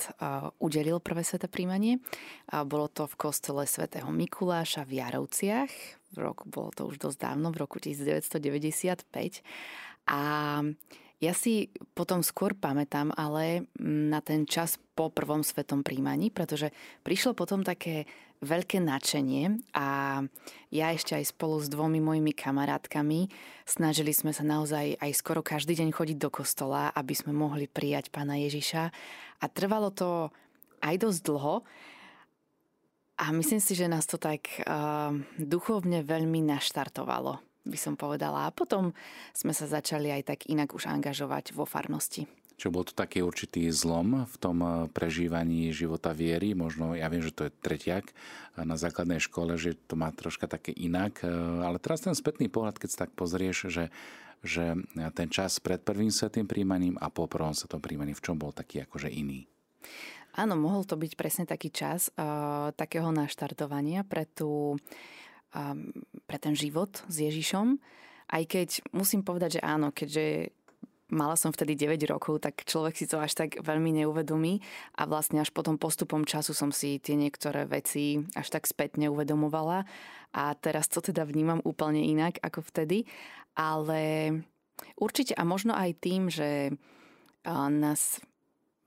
udelil 0.57 0.97
prvé 0.97 1.21
sveté 1.21 1.45
príjmanie. 1.45 2.01
Bolo 2.49 2.89
to 2.89 3.05
v 3.05 3.21
kostole 3.21 3.69
svätého 3.69 4.09
Mikuláša 4.09 4.81
v 4.81 4.97
Jarovciach. 4.97 5.69
V 6.13 6.17
roku, 6.17 6.49
bolo 6.49 6.73
to 6.73 6.89
už 6.89 6.97
dosť 6.97 7.21
dávno, 7.21 7.53
v 7.53 7.61
roku 7.61 7.77
1995. 7.77 9.05
A 10.09 10.21
ja 11.21 11.31
si 11.31 11.71
potom 11.93 12.19
skôr 12.25 12.57
pamätám 12.57 13.13
ale 13.15 13.69
mm, 13.77 14.11
na 14.11 14.19
ten 14.19 14.43
čas 14.49 14.81
po 14.93 15.09
prvom 15.09 15.41
svetom 15.45 15.81
príjmaní, 15.81 16.29
pretože 16.29 16.73
prišlo 17.05 17.33
potom 17.33 17.61
také 17.61 18.05
veľké 18.43 18.83
nadšenie 18.83 19.71
a 19.71 20.19
ja 20.67 20.91
ešte 20.91 21.15
aj 21.15 21.31
spolu 21.31 21.63
s 21.63 21.71
dvomi 21.71 22.03
mojimi 22.03 22.35
kamarátkami 22.35 23.31
snažili 23.63 24.11
sme 24.11 24.35
sa 24.35 24.43
naozaj 24.43 24.99
aj 24.99 25.11
skoro 25.15 25.39
každý 25.39 25.79
deň 25.79 25.95
chodiť 25.95 26.17
do 26.19 26.27
kostola, 26.27 26.91
aby 26.91 27.15
sme 27.15 27.31
mohli 27.31 27.71
prijať 27.71 28.11
pána 28.11 28.35
Ježiša. 28.43 28.83
A 29.39 29.45
trvalo 29.47 29.95
to 29.95 30.27
aj 30.83 30.95
dosť 30.99 31.19
dlho. 31.23 31.63
A 33.23 33.31
myslím 33.31 33.63
si, 33.63 33.77
že 33.77 33.87
nás 33.87 34.03
to 34.03 34.19
tak 34.19 34.43
uh, 34.67 35.15
duchovne 35.39 36.03
veľmi 36.03 36.43
naštartovalo 36.43 37.52
by 37.63 37.77
som 37.79 37.95
povedala. 37.95 38.47
A 38.47 38.55
potom 38.55 38.91
sme 39.31 39.55
sa 39.55 39.67
začali 39.67 40.11
aj 40.11 40.23
tak 40.35 40.39
inak 40.51 40.75
už 40.75 40.87
angažovať 40.87 41.55
vo 41.55 41.63
farnosti. 41.63 42.27
Čo 42.53 42.69
bol 42.69 42.85
to 42.85 42.93
taký 42.93 43.25
určitý 43.25 43.65
zlom 43.73 44.29
v 44.29 44.35
tom 44.37 44.57
eh, 44.61 44.71
prežívaní 44.93 45.73
života 45.73 46.13
viery? 46.13 46.53
Možno, 46.53 46.93
ja 46.93 47.09
viem, 47.09 47.25
že 47.25 47.33
to 47.33 47.49
je 47.49 47.55
tretiak 47.59 48.13
eh, 48.13 48.61
na 48.61 48.77
základnej 48.77 49.17
škole, 49.17 49.57
že 49.57 49.73
to 49.89 49.97
má 49.97 50.13
troška 50.13 50.45
také 50.45 50.69
inak, 50.71 51.25
eh, 51.25 51.29
ale 51.65 51.81
teraz 51.81 52.05
ten 52.05 52.13
spätný 52.13 52.47
pohľad, 52.47 52.77
keď 52.77 52.89
sa 52.93 53.01
tak 53.09 53.17
pozrieš, 53.17 53.73
že, 53.73 53.85
že 54.45 54.77
ten 55.17 55.27
čas 55.33 55.57
pred 55.57 55.81
prvým 55.81 56.13
svetým 56.13 56.45
príjmaním 56.45 56.95
a 57.01 57.09
po 57.09 57.25
prvom 57.25 57.57
svetom 57.57 57.81
príjmaním, 57.81 58.15
v 58.15 58.25
čom 58.31 58.37
bol 58.37 58.53
taký 58.53 58.85
akože 58.85 59.09
iný? 59.09 59.49
Áno, 60.33 60.57
mohol 60.57 60.81
to 60.81 60.97
byť 60.97 61.13
presne 61.13 61.45
taký 61.45 61.69
čas 61.69 62.09
uh, 62.17 62.73
takého 62.73 63.13
naštartovania 63.13 64.01
pre 64.01 64.25
tú 64.25 64.81
pre 66.25 66.37
ten 66.41 66.57
život 66.57 67.05
s 67.05 67.15
Ježišom. 67.21 67.77
Aj 68.33 68.43
keď 68.49 68.81
musím 68.89 69.21
povedať, 69.21 69.61
že 69.61 69.61
áno, 69.61 69.93
keďže 69.93 70.49
mala 71.13 71.37
som 71.37 71.53
vtedy 71.53 71.77
9 71.77 72.09
rokov, 72.09 72.41
tak 72.41 72.65
človek 72.65 72.97
si 72.97 73.05
to 73.05 73.21
až 73.21 73.37
tak 73.37 73.61
veľmi 73.61 74.01
neuvedomí 74.01 74.65
a 74.97 75.05
vlastne 75.05 75.37
až 75.45 75.53
potom 75.53 75.77
postupom 75.77 76.25
času 76.25 76.57
som 76.57 76.73
si 76.73 76.97
tie 76.97 77.13
niektoré 77.13 77.69
veci 77.69 78.17
až 78.33 78.49
tak 78.49 78.65
spätne 78.65 79.13
uvedomovala 79.13 79.85
a 80.33 80.43
teraz 80.57 80.89
to 80.89 81.05
teda 81.05 81.21
vnímam 81.29 81.61
úplne 81.61 82.01
inak 82.01 82.41
ako 82.41 82.65
vtedy, 82.65 83.05
ale 83.53 84.33
určite 84.97 85.37
a 85.37 85.45
možno 85.45 85.77
aj 85.77 86.01
tým, 86.01 86.33
že 86.33 86.73
nás 87.45 88.17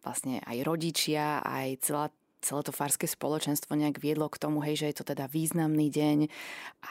vlastne 0.03 0.43
aj 0.43 0.67
rodičia, 0.67 1.47
aj 1.47 1.69
celá 1.87 2.11
celé 2.41 2.61
to 2.63 2.73
farské 2.73 3.09
spoločenstvo 3.09 3.75
nejak 3.75 4.01
viedlo 4.01 4.29
k 4.29 4.41
tomu, 4.41 4.61
hej, 4.63 4.85
že 4.85 4.87
je 4.93 4.97
to 5.03 5.05
teda 5.15 5.27
významný 5.31 5.89
deň 5.89 6.19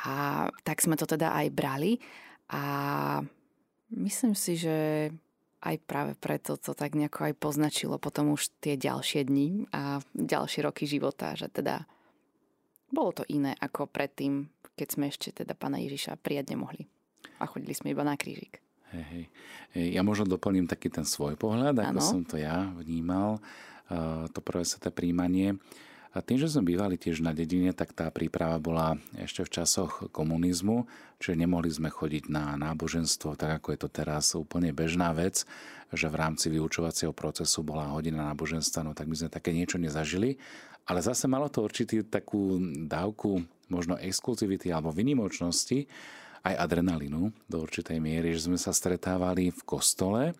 a 0.05 0.13
tak 0.65 0.81
sme 0.81 0.97
to 0.99 1.05
teda 1.05 1.31
aj 1.31 1.47
brali 1.53 2.01
a 2.51 2.63
myslím 3.93 4.33
si, 4.33 4.57
že 4.59 5.09
aj 5.65 5.75
práve 5.89 6.13
preto 6.13 6.61
to 6.61 6.77
tak 6.77 6.93
nejako 6.93 7.31
aj 7.31 7.33
poznačilo 7.41 7.97
potom 7.97 8.37
už 8.37 8.53
tie 8.61 8.77
ďalšie 8.77 9.25
dni 9.25 9.65
a 9.73 9.97
ďalšie 10.13 10.61
roky 10.61 10.85
života, 10.85 11.33
že 11.33 11.49
teda 11.49 11.89
bolo 12.93 13.11
to 13.11 13.23
iné 13.33 13.57
ako 13.57 13.89
predtým, 13.89 14.45
keď 14.77 14.87
sme 14.87 15.09
ešte 15.09 15.33
teda 15.33 15.57
pána 15.57 15.81
Ježiša 15.81 16.21
prijať 16.21 16.53
nemohli. 16.53 16.85
A 17.41 17.49
chodili 17.49 17.73
sme 17.73 17.91
iba 17.91 18.05
na 18.05 18.13
krížik. 18.15 18.61
Hej, 18.93 19.05
hej. 19.11 19.25
Ja 19.97 20.05
možno 20.05 20.29
doplním 20.29 20.69
taký 20.69 20.93
ten 20.93 21.03
svoj 21.03 21.35
pohľad, 21.35 21.75
ako 21.75 21.99
ano. 21.99 22.05
som 22.05 22.21
to 22.23 22.37
ja 22.39 22.71
vnímal 22.77 23.41
to 24.31 24.39
prvé 24.41 24.63
sveté 24.65 24.89
príjmanie. 24.89 25.57
A 26.15 26.23
tým, 26.23 26.39
že 26.39 26.47
sme 26.47 26.71
bývali 26.71 26.95
tiež 26.95 27.19
na 27.19 27.35
dedine, 27.35 27.75
tak 27.75 27.91
tá 27.91 28.07
príprava 28.07 28.55
bola 28.55 28.95
ešte 29.19 29.43
v 29.43 29.51
časoch 29.51 30.07
komunizmu, 30.15 30.87
čiže 31.19 31.35
nemohli 31.35 31.67
sme 31.67 31.91
chodiť 31.91 32.31
na 32.31 32.55
náboženstvo, 32.55 33.35
tak 33.35 33.59
ako 33.59 33.75
je 33.75 33.79
to 33.83 33.89
teraz 33.91 34.31
úplne 34.31 34.71
bežná 34.71 35.11
vec, 35.11 35.43
že 35.91 36.07
v 36.07 36.15
rámci 36.15 36.47
vyučovacieho 36.47 37.11
procesu 37.11 37.67
bola 37.67 37.91
hodina 37.91 38.31
náboženstva, 38.31 38.87
no 38.87 38.95
tak 38.95 39.11
my 39.11 39.15
sme 39.19 39.27
také 39.27 39.51
niečo 39.51 39.75
nezažili, 39.75 40.39
ale 40.87 41.03
zase 41.03 41.27
malo 41.27 41.51
to 41.51 41.67
určitý 41.67 42.07
takú 42.07 42.63
dávku 42.87 43.43
možno 43.67 43.99
exkluzivity 43.99 44.71
alebo 44.71 44.95
vynimočnosti, 44.95 45.83
aj 46.45 46.61
adrenalinu 46.61 47.33
do 47.49 47.57
určitej 47.59 47.97
miery, 47.97 48.37
že 48.37 48.47
sme 48.47 48.55
sa 48.61 48.69
stretávali 48.71 49.49
v 49.49 49.61
kostole, 49.65 50.37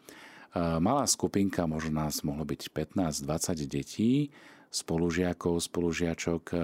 Malá 0.55 1.03
skupinka, 1.03 1.67
možno 1.67 1.99
nás 1.99 2.23
mohlo 2.23 2.47
byť 2.47 2.71
15-20 2.71 3.67
detí, 3.67 4.31
spolužiakov, 4.71 5.59
spolužiačok, 5.59 6.43
e, 6.51 6.57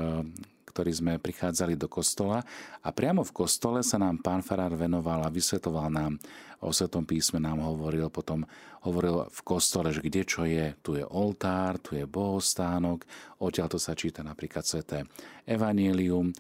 ktorí 0.67 0.91
sme 0.95 1.19
prichádzali 1.19 1.75
do 1.75 1.91
kostola. 1.91 2.39
A 2.83 2.95
priamo 2.95 3.27
v 3.27 3.35
kostole 3.35 3.83
sa 3.83 3.99
nám 3.99 4.23
pán 4.23 4.39
Farár 4.39 4.79
venoval 4.79 5.27
a 5.27 5.33
vysvetoval 5.33 5.91
nám. 5.91 6.15
O 6.63 6.71
Svetom 6.71 7.03
písme, 7.03 7.43
nám 7.43 7.59
hovoril, 7.59 8.07
potom 8.07 8.47
hovoril 8.87 9.27
v 9.27 9.41
kostole, 9.43 9.91
že 9.91 9.99
kde 9.99 10.23
čo 10.23 10.47
je, 10.47 10.71
tu 10.79 10.95
je 10.95 11.03
oltár, 11.03 11.75
tu 11.83 11.99
je 11.99 12.07
bohostánok, 12.07 13.03
odtiaľ 13.43 13.67
to 13.75 13.79
sa 13.81 13.91
číta 13.91 14.23
napríklad 14.23 14.63
Sveté 14.63 15.03
Evangelium, 15.43 16.31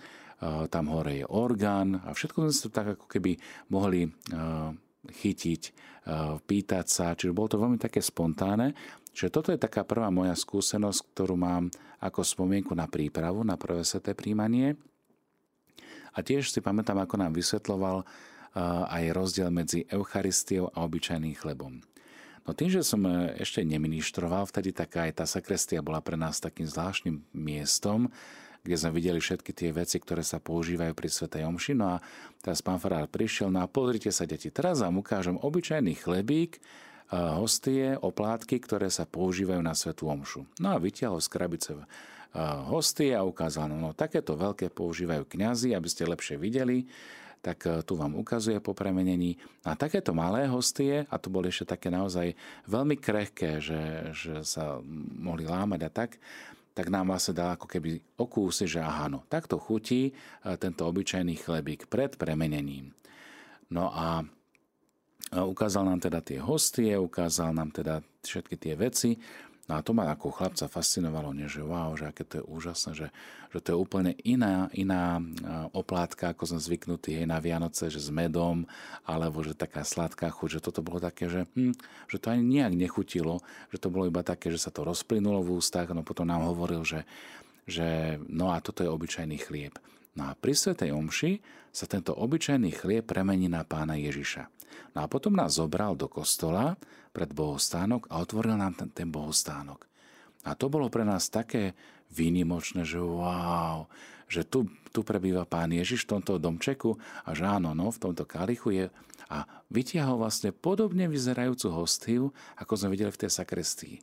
tam 0.41 0.85
hore 0.89 1.21
je 1.21 1.25
orgán 1.29 2.01
a 2.01 2.17
všetko 2.17 2.49
sme 2.49 2.53
si 2.53 2.61
to 2.65 2.69
tak 2.73 2.97
ako 2.97 3.05
keby 3.05 3.37
mohli 3.69 4.09
chytiť, 5.07 5.61
pýtať 6.45 6.85
sa, 6.85 7.17
čiže 7.17 7.33
bolo 7.33 7.49
to 7.49 7.61
veľmi 7.61 7.77
také 7.81 8.01
spontánne. 8.01 8.73
Čiže 9.11 9.29
toto 9.33 9.49
je 9.51 9.59
taká 9.59 9.83
prvá 9.83 10.07
moja 10.13 10.37
skúsenosť, 10.37 10.99
ktorú 11.13 11.35
mám 11.35 11.73
ako 12.01 12.21
spomienku 12.23 12.73
na 12.73 12.85
prípravu, 12.87 13.43
na 13.43 13.57
prvé 13.57 13.83
sveté 13.85 14.13
príjmanie. 14.13 14.77
A 16.11 16.19
tiež 16.21 16.51
si 16.51 16.59
pamätám, 16.59 16.99
ako 16.99 17.15
nám 17.21 17.33
vysvetloval 17.33 18.03
aj 18.91 19.03
rozdiel 19.15 19.47
medzi 19.47 19.87
Eucharistiou 19.87 20.67
a 20.75 20.83
obyčajným 20.83 21.35
chlebom. 21.39 21.79
No 22.41 22.57
tým, 22.57 22.73
že 22.73 22.81
som 22.81 23.05
e, 23.05 23.37
ešte 23.37 23.61
neministroval, 23.61 24.49
vtedy 24.49 24.73
taká 24.73 25.05
aj 25.05 25.23
tá 25.23 25.25
sakrestia 25.29 25.85
bola 25.85 26.01
pre 26.01 26.17
nás 26.17 26.41
takým 26.41 26.65
zvláštnym 26.65 27.21
miestom, 27.37 28.09
kde 28.61 28.75
sme 28.77 28.93
videli 28.93 29.17
všetky 29.17 29.51
tie 29.57 29.69
veci, 29.73 29.97
ktoré 29.97 30.21
sa 30.21 30.37
používajú 30.37 30.93
pri 30.93 31.09
Svetej 31.09 31.49
Omši. 31.49 31.73
No 31.73 31.97
a 31.97 32.03
teraz 32.45 32.61
pán 32.61 32.77
Farár 32.77 33.09
prišiel, 33.09 33.49
no 33.49 33.65
a 33.65 33.67
pozrite 33.67 34.13
sa, 34.13 34.29
deti, 34.29 34.53
teraz 34.53 34.85
vám 34.85 35.01
ukážem 35.01 35.37
obyčajný 35.41 35.97
chlebík, 35.97 36.61
hostie, 37.11 37.97
oplátky, 37.99 38.61
ktoré 38.63 38.87
sa 38.87 39.03
používajú 39.03 39.59
na 39.59 39.75
Svetú 39.75 40.07
Omšu. 40.07 40.47
No 40.63 40.73
a 40.73 40.79
vytiahol 40.79 41.19
z 41.19 41.27
krabice 41.27 41.71
hostie 42.71 43.11
a 43.11 43.27
ukázal, 43.27 43.67
no, 43.67 43.75
no 43.75 43.91
takéto 43.91 44.39
veľké 44.39 44.71
používajú 44.71 45.27
kňazi, 45.27 45.75
aby 45.75 45.87
ste 45.91 46.07
lepšie 46.07 46.39
videli 46.39 46.87
tak 47.41 47.65
e, 47.65 47.81
tu 47.81 47.97
vám 47.97 48.13
ukazuje 48.13 48.61
po 48.61 48.77
premenení. 48.77 49.35
A 49.65 49.73
takéto 49.73 50.13
malé 50.13 50.45
hostie, 50.45 51.09
a 51.09 51.15
tu 51.17 51.33
boli 51.33 51.49
ešte 51.49 51.73
také 51.73 51.89
naozaj 51.89 52.37
veľmi 52.69 52.95
krehké, 53.01 53.57
že, 53.57 54.13
že 54.13 54.45
sa 54.45 54.77
mohli 55.17 55.49
lámať 55.49 55.81
a 55.81 55.89
tak, 55.89 56.21
tak 56.71 56.87
nám 56.87 57.11
vlastne 57.11 57.35
dal 57.35 57.59
ako 57.59 57.67
keby 57.67 57.99
okúsi, 58.15 58.67
že 58.67 58.79
aha, 58.79 59.11
no, 59.11 59.27
takto 59.27 59.59
chutí 59.59 60.11
e, 60.11 60.11
tento 60.55 60.87
obyčajný 60.87 61.35
chlebík 61.39 61.91
pred 61.91 62.15
premenením. 62.15 62.95
No 63.71 63.91
a 63.91 64.23
ukázal 65.31 65.87
nám 65.87 65.99
teda 66.03 66.19
tie 66.19 66.39
hostie, 66.43 66.91
ukázal 66.95 67.55
nám 67.55 67.71
teda 67.71 68.03
všetky 68.23 68.55
tie 68.59 68.73
veci 68.75 69.15
No 69.71 69.79
a 69.79 69.87
to 69.87 69.95
ma 69.95 70.11
ako 70.11 70.35
chlapca 70.35 70.67
fascinovalo, 70.67 71.31
nie, 71.31 71.47
že 71.47 71.63
wow, 71.63 71.95
že 71.95 72.11
aké 72.11 72.27
to 72.27 72.43
je 72.43 72.45
úžasné, 72.51 72.91
že, 72.91 73.07
že 73.55 73.59
to 73.63 73.71
je 73.71 73.77
úplne 73.79 74.11
iná, 74.27 74.67
iná 74.75 75.23
oplátka, 75.71 76.35
ako 76.35 76.43
sme 76.43 76.59
zvyknutí 76.59 77.15
aj 77.15 77.27
na 77.31 77.39
Vianoce, 77.39 77.87
že 77.87 78.03
s 78.03 78.11
medom, 78.11 78.67
alebo 79.07 79.39
že 79.39 79.55
taká 79.55 79.87
sladká 79.87 80.27
chuť, 80.27 80.59
že 80.59 80.63
toto 80.67 80.83
bolo 80.83 80.99
také, 80.99 81.31
že, 81.31 81.47
hm, 81.55 81.71
že 82.11 82.19
to 82.19 82.35
ani 82.35 82.43
nejak 82.43 82.75
nechutilo, 82.75 83.39
že 83.71 83.79
to 83.79 83.87
bolo 83.87 84.11
iba 84.11 84.19
také, 84.27 84.51
že 84.51 84.59
sa 84.59 84.75
to 84.75 84.83
rozplynulo 84.83 85.39
v 85.39 85.55
ústach, 85.55 85.87
no 85.95 86.03
potom 86.03 86.27
nám 86.27 86.51
hovoril, 86.51 86.83
že, 86.83 87.07
že 87.63 88.19
no 88.27 88.51
a 88.51 88.59
toto 88.59 88.83
je 88.83 88.91
obyčajný 88.91 89.39
chlieb. 89.39 89.79
No 90.15 90.27
a 90.27 90.35
pri 90.35 90.51
Svetej 90.51 90.91
Omši 90.91 91.39
sa 91.71 91.87
tento 91.87 92.11
obyčajný 92.11 92.75
chlieb 92.75 93.07
premení 93.07 93.47
na 93.47 93.63
pána 93.63 93.95
Ježiša. 93.95 94.51
No 94.95 95.03
a 95.03 95.07
potom 95.07 95.35
nás 95.35 95.55
zobral 95.55 95.95
do 95.95 96.11
kostola 96.11 96.75
pred 97.15 97.31
bohostánok 97.31 98.11
a 98.11 98.19
otvoril 98.19 98.59
nám 98.59 98.75
ten, 98.75 98.89
ten 98.91 99.07
bohostánok. 99.07 99.87
A 100.43 100.57
to 100.57 100.67
bolo 100.67 100.91
pre 100.91 101.07
nás 101.07 101.31
také 101.31 101.77
výnimočné, 102.11 102.83
že 102.83 102.99
wow, 102.99 103.87
že 104.27 104.43
tu, 104.43 104.67
tu 104.91 105.03
prebýva 105.05 105.47
pán 105.47 105.71
Ježiš 105.71 106.03
v 106.03 106.17
tomto 106.17 106.41
domčeku 106.41 106.99
a 107.23 107.29
že 107.31 107.47
áno, 107.47 107.71
no, 107.71 107.87
v 107.91 108.01
tomto 108.01 108.27
kalichu 108.27 108.73
je 108.73 108.85
a 109.31 109.47
vytiahol 109.71 110.19
vlastne 110.19 110.51
podobne 110.51 111.07
vyzerajúcu 111.07 111.67
hostiu, 111.71 112.35
ako 112.59 112.73
sme 112.75 112.91
videli 112.91 113.15
v 113.15 113.21
tej 113.23 113.31
sakrestii. 113.31 113.95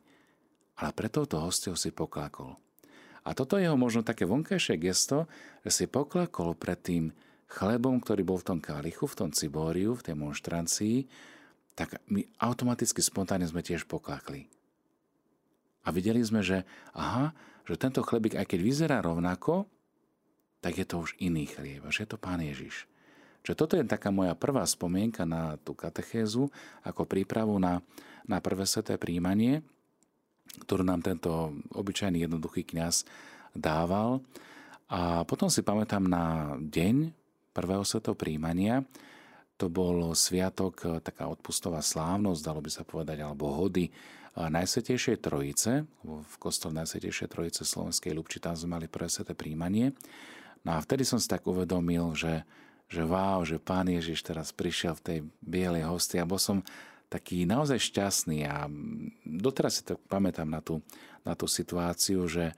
Ale 0.80 0.96
pre 0.96 1.12
touto 1.12 1.36
hostiou 1.36 1.76
si 1.76 1.92
poklakol. 1.92 2.56
A 3.26 3.34
toto 3.34 3.58
jeho 3.58 3.74
možno 3.74 4.06
také 4.06 4.26
vonkajšie 4.28 4.78
gesto, 4.78 5.26
že 5.66 5.70
si 5.74 5.84
poklakol 5.90 6.54
pred 6.54 6.78
tým 6.78 7.04
chlebom, 7.48 7.98
ktorý 7.98 8.22
bol 8.22 8.38
v 8.38 8.48
tom 8.54 8.58
kalichu, 8.60 9.08
v 9.08 9.18
tom 9.24 9.30
cibóriu, 9.32 9.96
v 9.96 10.04
tej 10.04 10.14
monštrancii, 10.14 10.96
tak 11.78 12.02
my 12.10 12.26
automaticky 12.42 13.00
spontánne 13.00 13.46
sme 13.46 13.64
tiež 13.64 13.86
poklakli. 13.86 14.50
A 15.86 15.94
videli 15.94 16.20
sme, 16.20 16.44
že 16.44 16.68
aha, 16.92 17.32
že 17.64 17.80
tento 17.80 18.04
chlebík, 18.04 18.36
aj 18.36 18.46
keď 18.50 18.60
vyzerá 18.60 18.96
rovnako, 19.00 19.64
tak 20.58 20.76
je 20.76 20.84
to 20.84 21.06
už 21.06 21.14
iný 21.22 21.46
chlieb, 21.46 21.86
že 21.88 22.04
je 22.04 22.10
to 22.10 22.18
Pán 22.18 22.42
Ježiš. 22.42 22.90
Čiže 23.46 23.56
toto 23.56 23.78
je 23.78 23.86
taká 23.86 24.10
moja 24.10 24.34
prvá 24.34 24.66
spomienka 24.66 25.22
na 25.22 25.56
tú 25.62 25.72
katechézu, 25.72 26.50
ako 26.82 27.06
prípravu 27.06 27.56
na, 27.62 27.80
na 28.26 28.42
prvé 28.42 28.66
sveté 28.66 28.98
príjmanie, 28.98 29.62
ktorú 30.64 30.82
nám 30.84 31.04
tento 31.04 31.52
obyčajný 31.72 32.24
jednoduchý 32.24 32.64
kňaz 32.64 33.04
dával. 33.52 34.24
A 34.88 35.22
potom 35.28 35.52
si 35.52 35.60
pamätám 35.60 36.04
na 36.08 36.56
deň, 36.60 37.12
prvého 37.52 37.82
svetého 37.82 38.14
príjmania. 38.14 38.86
To 39.58 39.66
bol 39.66 40.14
sviatok, 40.14 40.74
e, 40.86 41.02
taká 41.02 41.26
odpustová 41.26 41.82
slávnosť, 41.82 42.40
dalo 42.46 42.62
by 42.62 42.70
sa 42.70 42.86
povedať, 42.86 43.18
alebo 43.18 43.50
hody 43.50 43.90
e, 43.90 43.92
Najsvetejšej 44.38 45.18
Trojice. 45.18 45.82
V 46.06 46.36
kostole 46.38 46.78
Najsvetejšej 46.78 47.28
Trojice 47.28 47.66
Slovenskej 47.66 48.14
Lubči 48.14 48.38
tam 48.38 48.54
sme 48.54 48.78
mali 48.78 48.86
prvé 48.86 49.10
sveté 49.10 49.34
príjmanie. 49.34 49.90
No 50.62 50.78
a 50.78 50.78
vtedy 50.78 51.02
som 51.02 51.18
si 51.18 51.26
tak 51.26 51.42
uvedomil, 51.50 52.14
že, 52.14 52.46
že 52.86 53.02
wow, 53.02 53.42
že 53.42 53.58
Pán 53.58 53.90
Ježiš 53.90 54.22
teraz 54.22 54.54
prišiel 54.54 54.94
v 55.02 55.04
tej 55.04 55.18
bielej 55.42 55.90
hosti 55.90 56.22
a 56.22 56.28
bol 56.28 56.38
som 56.38 56.62
taký 57.08 57.48
naozaj 57.48 57.80
šťastný 57.80 58.44
a 58.44 58.68
doteraz 59.24 59.80
si 59.80 59.82
to 59.84 59.96
pamätám 60.08 60.48
na 60.48 60.60
tú, 60.60 60.84
na 61.24 61.32
tú 61.32 61.48
situáciu, 61.48 62.28
že, 62.28 62.52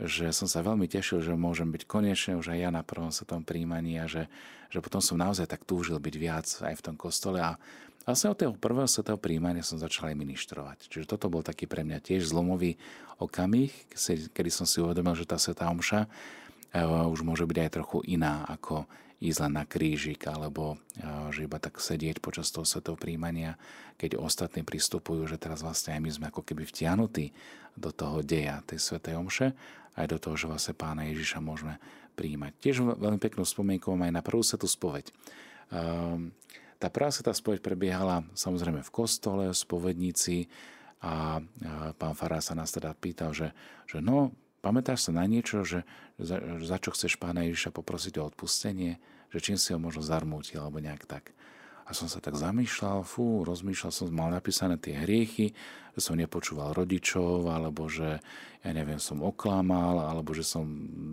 že 0.00 0.32
som 0.32 0.48
sa 0.48 0.64
veľmi 0.64 0.88
tešil, 0.88 1.20
že 1.20 1.36
môžem 1.36 1.68
byť 1.68 1.84
konečne 1.84 2.40
už 2.40 2.56
aj 2.56 2.58
ja 2.58 2.70
na 2.72 2.80
prvom 2.80 3.12
svetom 3.12 3.44
príjmaní 3.44 4.00
a 4.00 4.08
že, 4.08 4.32
že 4.72 4.80
potom 4.80 5.04
som 5.04 5.20
naozaj 5.20 5.44
tak 5.44 5.68
túžil 5.68 6.00
byť 6.00 6.14
viac 6.16 6.48
aj 6.48 6.74
v 6.74 6.84
tom 6.84 6.96
kostole 6.96 7.38
a 7.38 7.60
vlastne 8.08 8.32
od 8.32 8.38
toho 8.40 8.56
prvého 8.56 8.88
svetého 8.88 9.20
príjmania 9.20 9.62
som 9.62 9.76
začal 9.76 10.10
aj 10.10 10.16
ministrovať. 10.16 10.78
Čiže 10.88 11.06
toto 11.06 11.28
bol 11.28 11.44
taký 11.44 11.68
pre 11.68 11.84
mňa 11.84 12.00
tiež 12.00 12.26
zlomový 12.26 12.80
okamih, 13.20 13.70
kedy 14.32 14.50
som 14.50 14.64
si 14.64 14.80
uvedomil, 14.80 15.14
že 15.14 15.28
tá 15.28 15.36
svetá 15.36 15.68
omša 15.68 16.08
eh, 16.08 16.82
už 16.82 17.20
môže 17.22 17.44
byť 17.44 17.58
aj 17.60 17.70
trochu 17.76 17.98
iná 18.08 18.48
ako 18.48 18.88
ísť 19.22 19.38
len 19.46 19.52
na 19.54 19.64
krížik 19.64 20.26
alebo 20.26 20.82
že 21.30 21.46
iba 21.46 21.62
tak 21.62 21.78
sedieť 21.78 22.18
počas 22.18 22.50
toho 22.50 22.66
svetov 22.66 22.98
príjmania, 22.98 23.54
keď 23.94 24.18
ostatní 24.18 24.66
pristupujú, 24.66 25.30
že 25.30 25.38
teraz 25.38 25.62
vlastne 25.62 25.94
aj 25.94 26.00
my 26.02 26.10
sme 26.10 26.26
ako 26.34 26.42
keby 26.42 26.66
vtiahnutí 26.66 27.30
do 27.78 27.94
toho 27.94 28.26
deja 28.26 28.66
tej 28.66 28.82
svetej 28.82 29.14
omše, 29.14 29.54
aj 29.94 30.06
do 30.10 30.18
toho, 30.18 30.34
že 30.34 30.50
vlastne 30.50 30.74
pána 30.74 31.06
Ježiša 31.06 31.38
môžeme 31.38 31.78
príjmať. 32.18 32.52
Tiež 32.58 32.82
veľmi 32.82 33.22
peknú 33.22 33.46
spomienku 33.46 33.94
aj 33.94 34.12
na 34.12 34.20
prvú 34.26 34.42
svetú 34.42 34.66
spoveď. 34.66 35.08
Ehm, 35.72 36.34
tá 36.82 36.90
prvá 36.90 37.14
svetá 37.14 37.30
spoveď 37.30 37.62
prebiehala 37.62 38.26
samozrejme 38.34 38.82
v 38.82 38.90
kostole, 38.90 39.46
v 39.46 39.54
spovedníci 39.54 40.50
a 41.02 41.42
pán 41.98 42.14
Fará 42.14 42.38
sa 42.38 42.54
nás 42.54 42.70
teda 42.70 42.94
pýtal, 42.94 43.34
že, 43.34 43.50
že 43.90 43.98
no, 43.98 44.34
Pamätáš 44.62 45.10
sa 45.10 45.12
na 45.12 45.26
niečo, 45.26 45.66
že 45.66 45.82
za, 46.22 46.38
za 46.62 46.78
čo 46.78 46.94
chceš 46.94 47.18
pána 47.18 47.42
Ježiša 47.50 47.74
poprosiť 47.74 48.22
o 48.22 48.30
odpustenie? 48.30 49.02
Že 49.34 49.38
čím 49.42 49.58
si 49.58 49.74
ho 49.74 49.78
možno 49.82 50.06
zarmútil, 50.06 50.62
alebo 50.62 50.78
nejak 50.78 51.02
tak. 51.10 51.34
A 51.82 51.90
som 51.90 52.06
sa 52.06 52.22
tak 52.22 52.38
zamýšľal, 52.38 53.02
fú, 53.02 53.42
rozmýšľal 53.42 53.90
som, 53.90 54.06
mal 54.14 54.30
napísané 54.30 54.78
tie 54.78 54.94
hriechy, 54.94 55.50
že 55.98 56.00
som 56.00 56.14
nepočúval 56.14 56.78
rodičov, 56.78 57.50
alebo 57.50 57.90
že, 57.90 58.22
ja 58.62 58.70
neviem, 58.70 59.02
som 59.02 59.18
oklamal, 59.18 59.98
alebo 59.98 60.30
že 60.30 60.46
som 60.46 60.62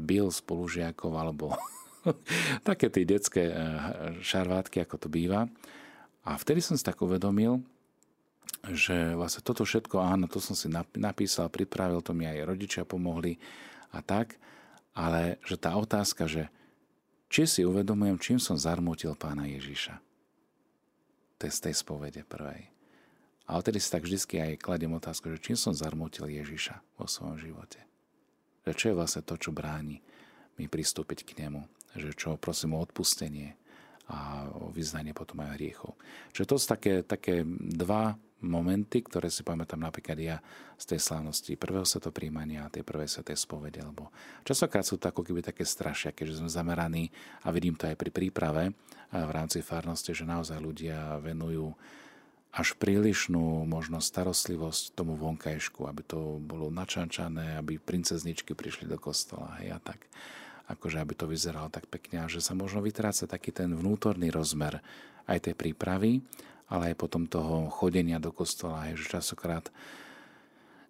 bil 0.06 0.30
spolužiakov, 0.30 1.10
alebo 1.18 1.58
také 2.70 2.94
tie 2.94 3.04
detské 3.04 3.50
eh, 3.50 3.58
šarvátky, 4.22 4.86
ako 4.86 4.96
to 5.02 5.08
býva. 5.10 5.50
A 6.22 6.38
vtedy 6.38 6.62
som 6.62 6.78
si 6.78 6.86
tak 6.86 7.02
uvedomil, 7.02 7.66
že 8.68 9.16
vlastne 9.16 9.42
toto 9.46 9.64
všetko, 9.64 10.04
áno, 10.04 10.28
to 10.28 10.44
som 10.44 10.58
si 10.58 10.68
napísal, 10.98 11.48
pripravil, 11.48 12.04
to 12.04 12.12
mi 12.12 12.28
aj 12.28 12.44
rodičia 12.44 12.84
pomohli 12.84 13.40
a 13.96 14.04
tak, 14.04 14.36
ale 14.92 15.40
že 15.48 15.56
tá 15.56 15.76
otázka, 15.80 16.28
že 16.28 16.52
či 17.30 17.46
si 17.46 17.62
uvedomujem, 17.64 18.18
čím 18.20 18.40
som 18.42 18.58
zarmútil 18.58 19.14
pána 19.16 19.46
Ježiša. 19.46 20.02
To 21.40 21.48
je 21.48 21.54
z 21.56 21.60
tej 21.70 21.76
spovede 21.78 22.26
prvej. 22.28 22.68
A 23.50 23.58
odtedy 23.58 23.80
si 23.82 23.90
tak 23.90 24.06
vždy 24.06 24.18
aj 24.38 24.62
kladiem 24.62 24.94
otázku, 24.94 25.32
že 25.34 25.42
čím 25.42 25.58
som 25.58 25.74
zarmútil 25.74 26.28
Ježiša 26.30 27.00
vo 27.00 27.10
svojom 27.10 27.40
živote. 27.40 27.82
Že 28.68 28.74
čo 28.76 28.86
je 28.92 28.98
vlastne 28.98 29.22
to, 29.26 29.40
čo 29.40 29.56
bráni 29.56 30.04
mi 30.60 30.70
pristúpiť 30.70 31.26
k 31.26 31.48
nemu. 31.48 31.66
Že 31.98 32.10
čo 32.14 32.30
prosím 32.38 32.78
o 32.78 32.84
odpustenie 32.84 33.58
a 34.10 34.50
o 34.54 34.70
vyznanie 34.70 35.18
potom 35.18 35.42
aj 35.42 35.58
hriechov. 35.58 35.98
Čiže 36.34 36.50
to 36.50 36.56
sú 36.62 36.66
také, 36.70 36.94
také 37.02 37.42
dva 37.48 38.18
momenty, 38.42 39.04
ktoré 39.04 39.28
si 39.28 39.44
pamätám 39.44 39.84
napríklad 39.84 40.18
ja 40.20 40.38
z 40.80 40.96
tej 40.96 41.00
slávnosti 41.04 41.60
prvého 41.60 41.84
svetopríjmania 41.84 42.64
a 42.64 42.72
tej 42.72 42.88
prvej 42.88 43.12
svetej 43.12 43.36
spovede, 43.36 43.84
lebo 43.84 44.12
častokrát 44.48 44.88
sú 44.88 44.96
to 44.96 45.12
ako 45.12 45.28
keby 45.28 45.44
také 45.44 45.68
strašia, 45.68 46.16
keďže 46.16 46.40
sme 46.40 46.50
zameraní 46.52 47.12
a 47.44 47.52
vidím 47.52 47.76
to 47.76 47.92
aj 47.92 48.00
pri 48.00 48.12
príprave 48.12 48.64
v 49.12 49.32
rámci 49.32 49.60
farnosti, 49.60 50.16
že 50.16 50.24
naozaj 50.24 50.56
ľudia 50.62 51.20
venujú 51.20 51.76
až 52.50 52.74
prílišnú 52.82 53.70
možnosť 53.70 54.06
starostlivosť 54.10 54.98
tomu 54.98 55.14
vonkajšku, 55.14 55.86
aby 55.86 56.02
to 56.02 56.42
bolo 56.42 56.74
načančané, 56.74 57.62
aby 57.62 57.78
princezničky 57.78 58.58
prišli 58.58 58.90
do 58.90 58.98
kostola 58.98 59.62
hej, 59.62 59.78
a 59.78 59.80
tak. 59.84 60.10
akože 60.70 60.98
aby 60.98 61.14
to 61.14 61.30
vyzeralo 61.30 61.70
tak 61.70 61.86
pekne 61.86 62.26
a 62.26 62.32
že 62.32 62.42
sa 62.42 62.58
možno 62.58 62.82
vytráca 62.82 63.30
taký 63.30 63.54
ten 63.54 63.70
vnútorný 63.74 64.34
rozmer 64.34 64.82
aj 65.30 65.50
tej 65.50 65.56
prípravy, 65.58 66.26
ale 66.70 66.94
aj 66.94 66.96
potom 67.02 67.26
toho 67.26 67.68
chodenia 67.74 68.22
do 68.22 68.30
kostola, 68.30 68.88
že 68.94 69.10
časokrát 69.10 69.74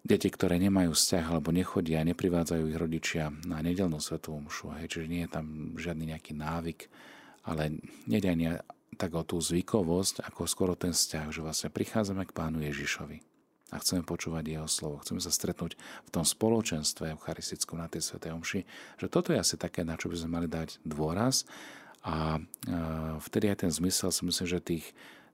deti, 0.00 0.28
ktoré 0.32 0.56
nemajú 0.56 0.96
vzťah 0.96 1.24
alebo 1.28 1.52
nechodia, 1.52 2.04
neprivádzajú 2.04 2.64
ich 2.68 2.78
rodičia 2.80 3.32
na 3.44 3.60
nedelnú 3.60 4.00
svetú 4.00 4.32
omšu, 4.32 4.76
hej, 4.80 4.88
čiže 4.88 5.12
nie 5.12 5.24
je 5.24 5.30
tam 5.32 5.76
žiadny 5.76 6.16
nejaký 6.16 6.32
návyk, 6.36 6.88
ale 7.44 7.80
nejde 8.08 8.28
ani 8.28 8.46
tak 8.96 9.16
o 9.16 9.24
tú 9.24 9.40
zvykovosť, 9.40 10.24
ako 10.24 10.44
skoro 10.44 10.72
ten 10.76 10.92
vzťah, 10.92 11.32
že 11.32 11.40
vlastne 11.40 11.68
prichádzame 11.72 12.28
k 12.28 12.36
pánu 12.36 12.60
Ježišovi 12.64 13.24
a 13.70 13.78
chceme 13.78 14.02
počúvať 14.02 14.44
jeho 14.50 14.66
slovo. 14.66 14.98
Chceme 14.98 15.22
sa 15.22 15.30
stretnúť 15.30 15.78
v 15.78 16.10
tom 16.10 16.26
spoločenstve 16.26 17.14
eucharistickom 17.14 17.78
na 17.78 17.86
tej 17.86 18.02
svetej 18.02 18.34
omši, 18.34 18.60
že 18.98 19.06
toto 19.06 19.30
je 19.30 19.38
asi 19.38 19.54
také, 19.54 19.86
na 19.86 19.94
čo 19.94 20.10
by 20.10 20.16
sme 20.18 20.42
mali 20.42 20.48
dať 20.50 20.82
dôraz 20.82 21.46
a 22.02 22.42
vtedy 23.22 23.52
aj 23.52 23.62
ten 23.62 23.70
zmysel 23.70 24.10
si 24.10 24.26
myslím, 24.26 24.48
že 24.48 24.58
tých, 24.58 24.86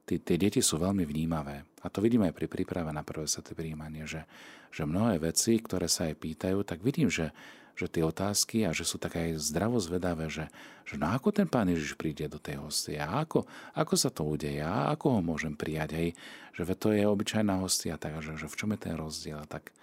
tí, 0.06 0.22
tie 0.22 0.38
deti 0.38 0.62
sú 0.62 0.78
veľmi 0.78 1.02
vnímavé. 1.02 1.66
A 1.82 1.90
to 1.90 1.98
vidím 2.00 2.24
aj 2.24 2.32
pri 2.32 2.46
príprave 2.46 2.94
na 2.94 3.02
prvé 3.02 3.26
sveté 3.26 3.52
príjmanie, 3.52 4.06
že, 4.06 4.22
že 4.70 4.86
mnohé 4.86 5.18
veci, 5.18 5.58
ktoré 5.58 5.90
sa 5.90 6.06
aj 6.06 6.16
pýtajú, 6.22 6.62
tak 6.62 6.80
vidím, 6.80 7.10
že 7.10 7.34
že 7.76 7.92
tie 7.92 8.00
otázky 8.00 8.64
a 8.64 8.72
že 8.72 8.88
sú 8.88 8.96
také 8.96 9.30
aj 9.30 9.52
zdravo 9.52 9.76
zvedavé, 9.76 10.32
že, 10.32 10.48
že 10.88 10.96
no 10.96 11.12
ako 11.12 11.28
ten 11.28 11.44
pán 11.44 11.68
Ježiš 11.68 11.92
príde 11.92 12.24
do 12.24 12.40
tej 12.40 12.56
hostie 12.56 12.96
a 12.96 13.20
ako, 13.20 13.44
ako 13.76 13.94
sa 14.00 14.08
to 14.08 14.24
udeje 14.24 14.64
a 14.64 14.88
ako 14.96 15.20
ho 15.20 15.20
môžem 15.20 15.52
prijať, 15.52 15.92
hej, 15.92 16.10
že 16.56 16.64
to 16.72 16.96
je 16.96 17.04
obyčajná 17.04 17.60
hostia, 17.60 18.00
takže 18.00 18.40
že 18.40 18.48
v 18.48 18.56
čom 18.56 18.72
je 18.72 18.80
ten 18.80 18.96
rozdiel. 18.96 19.44
Tak, 19.44 19.76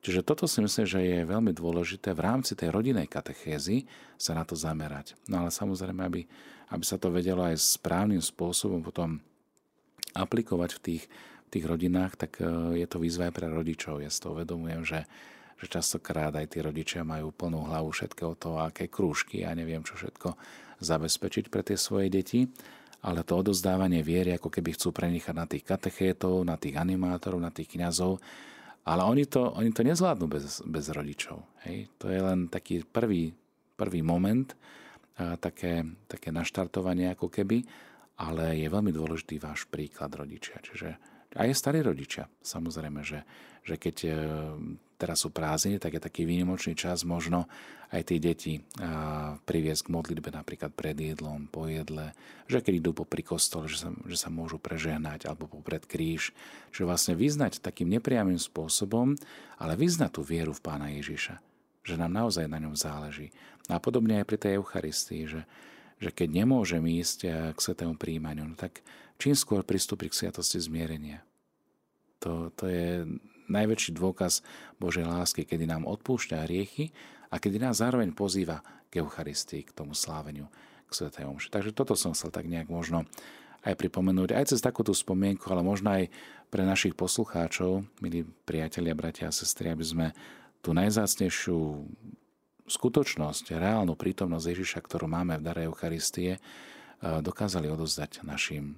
čiže 0.00 0.24
toto 0.24 0.48
si 0.48 0.64
myslím, 0.64 0.88
že 0.88 1.00
je 1.04 1.28
veľmi 1.28 1.52
dôležité 1.52 2.16
v 2.16 2.24
rámci 2.24 2.56
tej 2.56 2.72
rodinej 2.72 3.04
katechézy 3.04 3.84
sa 4.16 4.32
na 4.32 4.48
to 4.48 4.56
zamerať. 4.56 5.12
No 5.28 5.44
ale 5.44 5.52
samozrejme, 5.52 6.00
aby, 6.08 6.24
aby 6.72 6.84
sa 6.88 6.96
to 6.96 7.12
vedelo 7.12 7.44
aj 7.44 7.60
správnym 7.60 8.24
spôsobom 8.24 8.80
potom 8.80 9.20
aplikovať 10.16 10.70
v 10.76 10.80
tých, 10.80 11.04
v 11.46 11.48
tých 11.52 11.64
rodinách, 11.68 12.16
tak 12.16 12.40
e, 12.40 12.80
je 12.80 12.86
to 12.88 12.96
výzva 12.96 13.28
aj 13.28 13.34
pre 13.36 13.46
rodičov. 13.52 14.00
Ja 14.00 14.08
si 14.08 14.18
to 14.24 14.32
uvedomujem, 14.32 14.82
že 14.82 15.04
že 15.56 15.66
častokrát 15.72 16.36
aj 16.36 16.52
tí 16.52 16.58
rodičia 16.60 17.00
majú 17.00 17.32
plnú 17.32 17.64
hlavu 17.64 17.88
všetkého 17.88 18.36
toho, 18.36 18.60
aké 18.60 18.92
krúžky 18.92 19.40
a 19.40 19.52
ja 19.52 19.52
neviem 19.56 19.80
čo 19.80 19.96
všetko 19.96 20.36
zabezpečiť 20.84 21.48
pre 21.48 21.64
tie 21.64 21.80
svoje 21.80 22.12
deti, 22.12 22.44
ale 23.00 23.24
to 23.24 23.40
odozdávanie 23.40 24.04
viery, 24.04 24.36
ako 24.36 24.52
keby 24.52 24.76
chcú 24.76 24.92
prenechať 24.92 25.32
na 25.32 25.48
tých 25.48 25.64
katechétov, 25.64 26.44
na 26.44 26.60
tých 26.60 26.76
animátorov, 26.76 27.40
na 27.40 27.48
tých 27.48 27.72
kňazov, 27.72 28.20
ale 28.84 29.02
oni 29.08 29.24
to, 29.24 29.56
oni 29.56 29.72
to 29.72 29.80
nezvládnu 29.80 30.26
bez, 30.28 30.60
bez 30.68 30.92
rodičov. 30.92 31.40
Hej? 31.64 31.88
To 32.04 32.12
je 32.12 32.20
len 32.20 32.52
taký 32.52 32.84
prvý, 32.84 33.32
prvý 33.80 34.04
moment, 34.04 34.52
a 35.16 35.40
také, 35.40 35.80
také 36.04 36.28
naštartovanie 36.28 37.08
ako 37.16 37.32
keby, 37.32 37.64
ale 38.16 38.56
je 38.56 38.68
veľmi 38.68 38.92
dôležitý 38.92 39.40
váš 39.40 39.68
príklad 39.68 40.12
rodičia. 40.16 40.60
Čiže 40.60 40.88
aj 41.36 41.52
starí 41.52 41.84
rodičia, 41.84 42.28
samozrejme, 42.40 43.04
že, 43.04 43.20
že 43.60 43.76
keď 43.76 43.96
e, 44.04 44.10
teraz 44.96 45.24
sú 45.24 45.28
prázdniny, 45.28 45.76
tak 45.76 45.96
je 45.96 46.02
taký 46.02 46.24
výnimočný 46.24 46.72
čas 46.72 47.04
možno 47.04 47.44
aj 47.94 48.02
tie 48.02 48.18
deti 48.18 48.58
priviesť 49.46 49.86
k 49.86 49.92
modlitbe 49.94 50.34
napríklad 50.34 50.74
pred 50.74 50.98
jedlom, 50.98 51.46
po 51.46 51.70
jedle, 51.70 52.16
že 52.50 52.58
keď 52.58 52.82
idú 52.82 52.90
popri 52.90 53.22
kostole, 53.22 53.70
že 53.70 53.86
sa, 53.86 53.90
že 54.10 54.18
sa 54.18 54.26
môžu 54.26 54.58
prežehnať 54.58 55.30
alebo 55.30 55.46
popred 55.46 55.86
kríž, 55.86 56.34
že 56.74 56.82
vlastne 56.82 57.14
vyznať 57.14 57.62
takým 57.62 57.86
nepriamým 57.86 58.42
spôsobom, 58.42 59.14
ale 59.62 59.78
vyznať 59.78 60.10
tú 60.18 60.26
vieru 60.26 60.50
v 60.50 60.64
Pána 60.66 60.90
Ježiša, 60.98 61.38
že 61.86 61.94
nám 61.94 62.26
naozaj 62.26 62.50
na 62.50 62.58
ňom 62.58 62.74
záleží. 62.74 63.30
A 63.70 63.78
podobne 63.78 64.18
aj 64.18 64.26
pri 64.26 64.38
tej 64.38 64.52
Eucharistii, 64.58 65.30
že, 65.30 65.42
že 65.96 66.12
keď 66.12 66.44
nemôžem 66.44 66.84
ísť 66.84 67.52
k 67.52 67.58
svetému 67.58 67.96
príjmaniu, 67.96 68.44
no 68.44 68.54
tak 68.56 68.84
čím 69.16 69.32
skôr 69.32 69.64
pristúpiť 69.64 70.12
k 70.12 70.18
sviatosti 70.24 70.60
zmierenia. 70.60 71.24
To, 72.20 72.52
to 72.52 72.68
je 72.68 73.04
najväčší 73.48 73.96
dôkaz 73.96 74.44
Božej 74.76 75.06
lásky, 75.08 75.46
kedy 75.46 75.64
nám 75.68 75.88
odpúšťa 75.88 76.44
hriechy 76.44 76.92
a 77.32 77.40
kedy 77.40 77.62
nás 77.62 77.80
zároveň 77.80 78.12
pozýva 78.12 78.60
k 78.92 79.00
Eucharistii, 79.00 79.66
k 79.66 79.74
tomu 79.76 79.96
sláveniu, 79.96 80.50
k 80.86 80.92
Svetej 80.92 81.26
Omši. 81.26 81.48
Takže 81.50 81.72
toto 81.72 81.96
som 81.98 82.12
chcel 82.12 82.30
tak 82.30 82.46
nejak 82.46 82.68
možno 82.68 83.08
aj 83.66 83.74
pripomenúť, 83.74 84.30
aj 84.36 84.54
cez 84.54 84.60
takúto 84.62 84.94
spomienku, 84.94 85.42
ale 85.50 85.66
možno 85.66 85.90
aj 85.90 86.06
pre 86.54 86.62
našich 86.62 86.94
poslucháčov, 86.94 87.82
milí 87.98 88.22
priatelia, 88.46 88.94
bratia 88.94 89.26
a 89.26 89.34
sestry, 89.34 89.74
aby 89.74 89.82
sme 89.82 90.06
tú 90.62 90.70
najzácnejšiu 90.70 91.58
skutočnosť, 92.66 93.56
reálnu 93.56 93.94
prítomnosť 93.94 94.46
Ježiša, 94.52 94.78
ktorú 94.82 95.06
máme 95.06 95.38
v 95.38 95.46
dare 95.46 95.62
Eucharistie, 95.66 96.42
dokázali 97.00 97.70
odozdať 97.70 98.24
našim, 98.26 98.76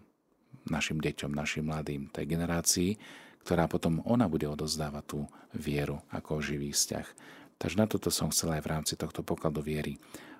našim 0.69 0.99
deťom, 1.01 1.31
našim 1.33 1.65
mladým, 1.67 2.11
tej 2.13 2.25
generácii, 2.29 2.91
ktorá 3.47 3.65
potom 3.71 4.05
ona 4.05 4.29
bude 4.29 4.45
odozdávať 4.45 5.05
tú 5.09 5.21
vieru 5.57 6.05
ako 6.13 6.45
živý 6.45 6.75
vzťah. 6.75 7.07
Takže 7.59 7.77
na 7.81 7.87
toto 7.89 8.13
som 8.13 8.31
chcel 8.31 8.55
aj 8.55 8.63
v 8.63 8.71
rámci 8.71 8.95
tohto 8.95 9.25
pokladu 9.25 9.65
viery 9.65 9.99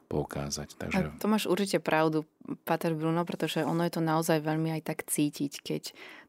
poukázať. 0.09 0.69
Takže... 0.77 1.13
A 1.13 1.21
to 1.21 1.29
máš 1.29 1.45
určite 1.45 1.85
pravdu, 1.85 2.25
Pater 2.65 2.97
Bruno, 2.97 3.29
pretože 3.29 3.61
ono 3.61 3.85
je 3.85 3.93
to 3.93 4.03
naozaj 4.05 4.41
veľmi 4.41 4.73
aj 4.81 4.83
tak 4.89 4.99
cítiť, 5.05 5.53
keď 5.61 5.83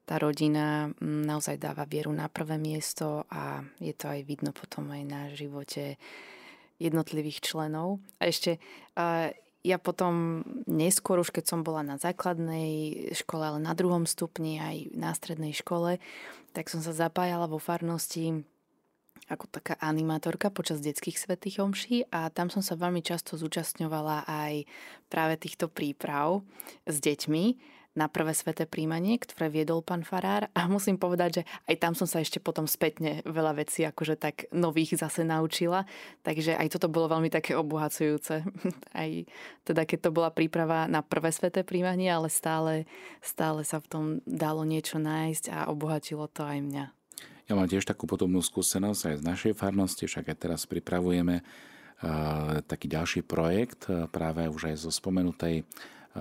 tá 0.03 0.19
rodina 0.19 0.91
mm, 0.99 1.23
naozaj 1.23 1.55
dáva 1.61 1.87
vieru 1.87 2.11
na 2.11 2.27
prvé 2.27 2.59
miesto 2.59 3.23
a 3.31 3.63
je 3.79 3.95
to 3.95 4.11
aj 4.11 4.25
vidno 4.27 4.51
potom 4.51 4.91
aj 4.91 5.03
na 5.07 5.21
živote 5.31 5.95
jednotlivých 6.79 7.43
členov. 7.43 7.99
A 8.17 8.31
ešte 8.31 8.57
ja 9.59 9.77
potom 9.77 10.43
neskôr, 10.65 11.19
už 11.19 11.35
keď 11.35 11.51
som 11.51 11.67
bola 11.67 11.83
na 11.83 11.99
základnej 11.99 13.11
škole, 13.11 13.43
ale 13.43 13.59
na 13.59 13.75
druhom 13.75 14.07
stupni 14.07 14.57
aj 14.57 14.95
na 14.95 15.11
strednej 15.11 15.51
škole, 15.51 15.99
tak 16.55 16.71
som 16.71 16.79
sa 16.79 16.95
zapájala 16.95 17.45
vo 17.51 17.59
farnosti 17.59 18.47
ako 19.29 19.45
taká 19.51 19.77
animátorka 19.83 20.49
počas 20.49 20.81
detských 20.81 21.19
svetých 21.19 21.61
omší 21.61 22.07
a 22.09 22.31
tam 22.33 22.49
som 22.49 22.65
sa 22.65 22.79
veľmi 22.79 23.05
často 23.05 23.37
zúčastňovala 23.37 24.25
aj 24.25 24.65
práve 25.11 25.37
týchto 25.37 25.69
príprav 25.69 26.41
s 26.87 26.97
deťmi 26.97 27.77
na 27.99 28.07
prvé 28.07 28.31
sveté 28.31 28.63
príjmanie, 28.63 29.19
ktoré 29.19 29.51
viedol 29.51 29.83
pán 29.83 30.07
Farár 30.07 30.47
a 30.55 30.71
musím 30.71 30.95
povedať, 30.95 31.43
že 31.43 31.43
aj 31.67 31.75
tam 31.83 31.93
som 31.99 32.07
sa 32.07 32.23
ešte 32.23 32.39
potom 32.39 32.63
spätne 32.63 33.19
veľa 33.27 33.59
vecí 33.59 33.83
akože 33.83 34.15
tak 34.15 34.47
nových 34.55 34.95
zase 34.95 35.27
naučila, 35.27 35.83
takže 36.23 36.55
aj 36.55 36.79
toto 36.79 36.87
bolo 36.87 37.11
veľmi 37.11 37.27
také 37.27 37.59
obohacujúce. 37.59 38.47
Aj 38.95 39.11
teda 39.67 39.83
keď 39.83 39.99
to 40.07 40.15
bola 40.15 40.31
príprava 40.31 40.87
na 40.87 41.03
prvé 41.03 41.35
sveté 41.35 41.67
príjmanie, 41.67 42.07
ale 42.07 42.31
stále, 42.31 42.87
stále 43.19 43.67
sa 43.67 43.83
v 43.83 43.87
tom 43.91 44.05
dalo 44.23 44.63
niečo 44.63 45.01
nájsť 45.01 45.51
a 45.51 45.57
obohatilo 45.67 46.29
to 46.31 46.45
aj 46.45 46.59
mňa. 46.61 46.85
Ja 47.49 47.57
mám 47.57 47.65
tiež 47.65 47.85
takú 47.85 48.05
podobnú 48.05 48.45
skúsenosť 48.45 49.01
aj 49.09 49.15
z 49.17 49.23
našej 49.25 49.53
farnosti, 49.57 50.05
však 50.05 50.29
aj 50.29 50.37
teraz 50.37 50.61
pripravujeme 50.69 51.41
uh, 51.41 52.61
taký 52.61 52.85
ďalší 52.85 53.25
projekt, 53.25 53.89
uh, 53.89 54.05
práve 54.05 54.45
už 54.45 54.69
aj 54.69 54.85
zo 54.85 54.93
spomenutej 54.93 55.65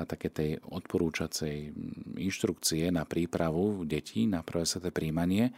také 0.05 0.29
tej 0.29 0.51
odporúčacej 0.63 1.73
inštrukcie 2.21 2.93
na 2.93 3.09
prípravu 3.09 3.83
detí 3.89 4.29
na 4.29 4.45
prvé 4.45 4.69
sveté 4.69 4.93
príjmanie, 4.93 5.51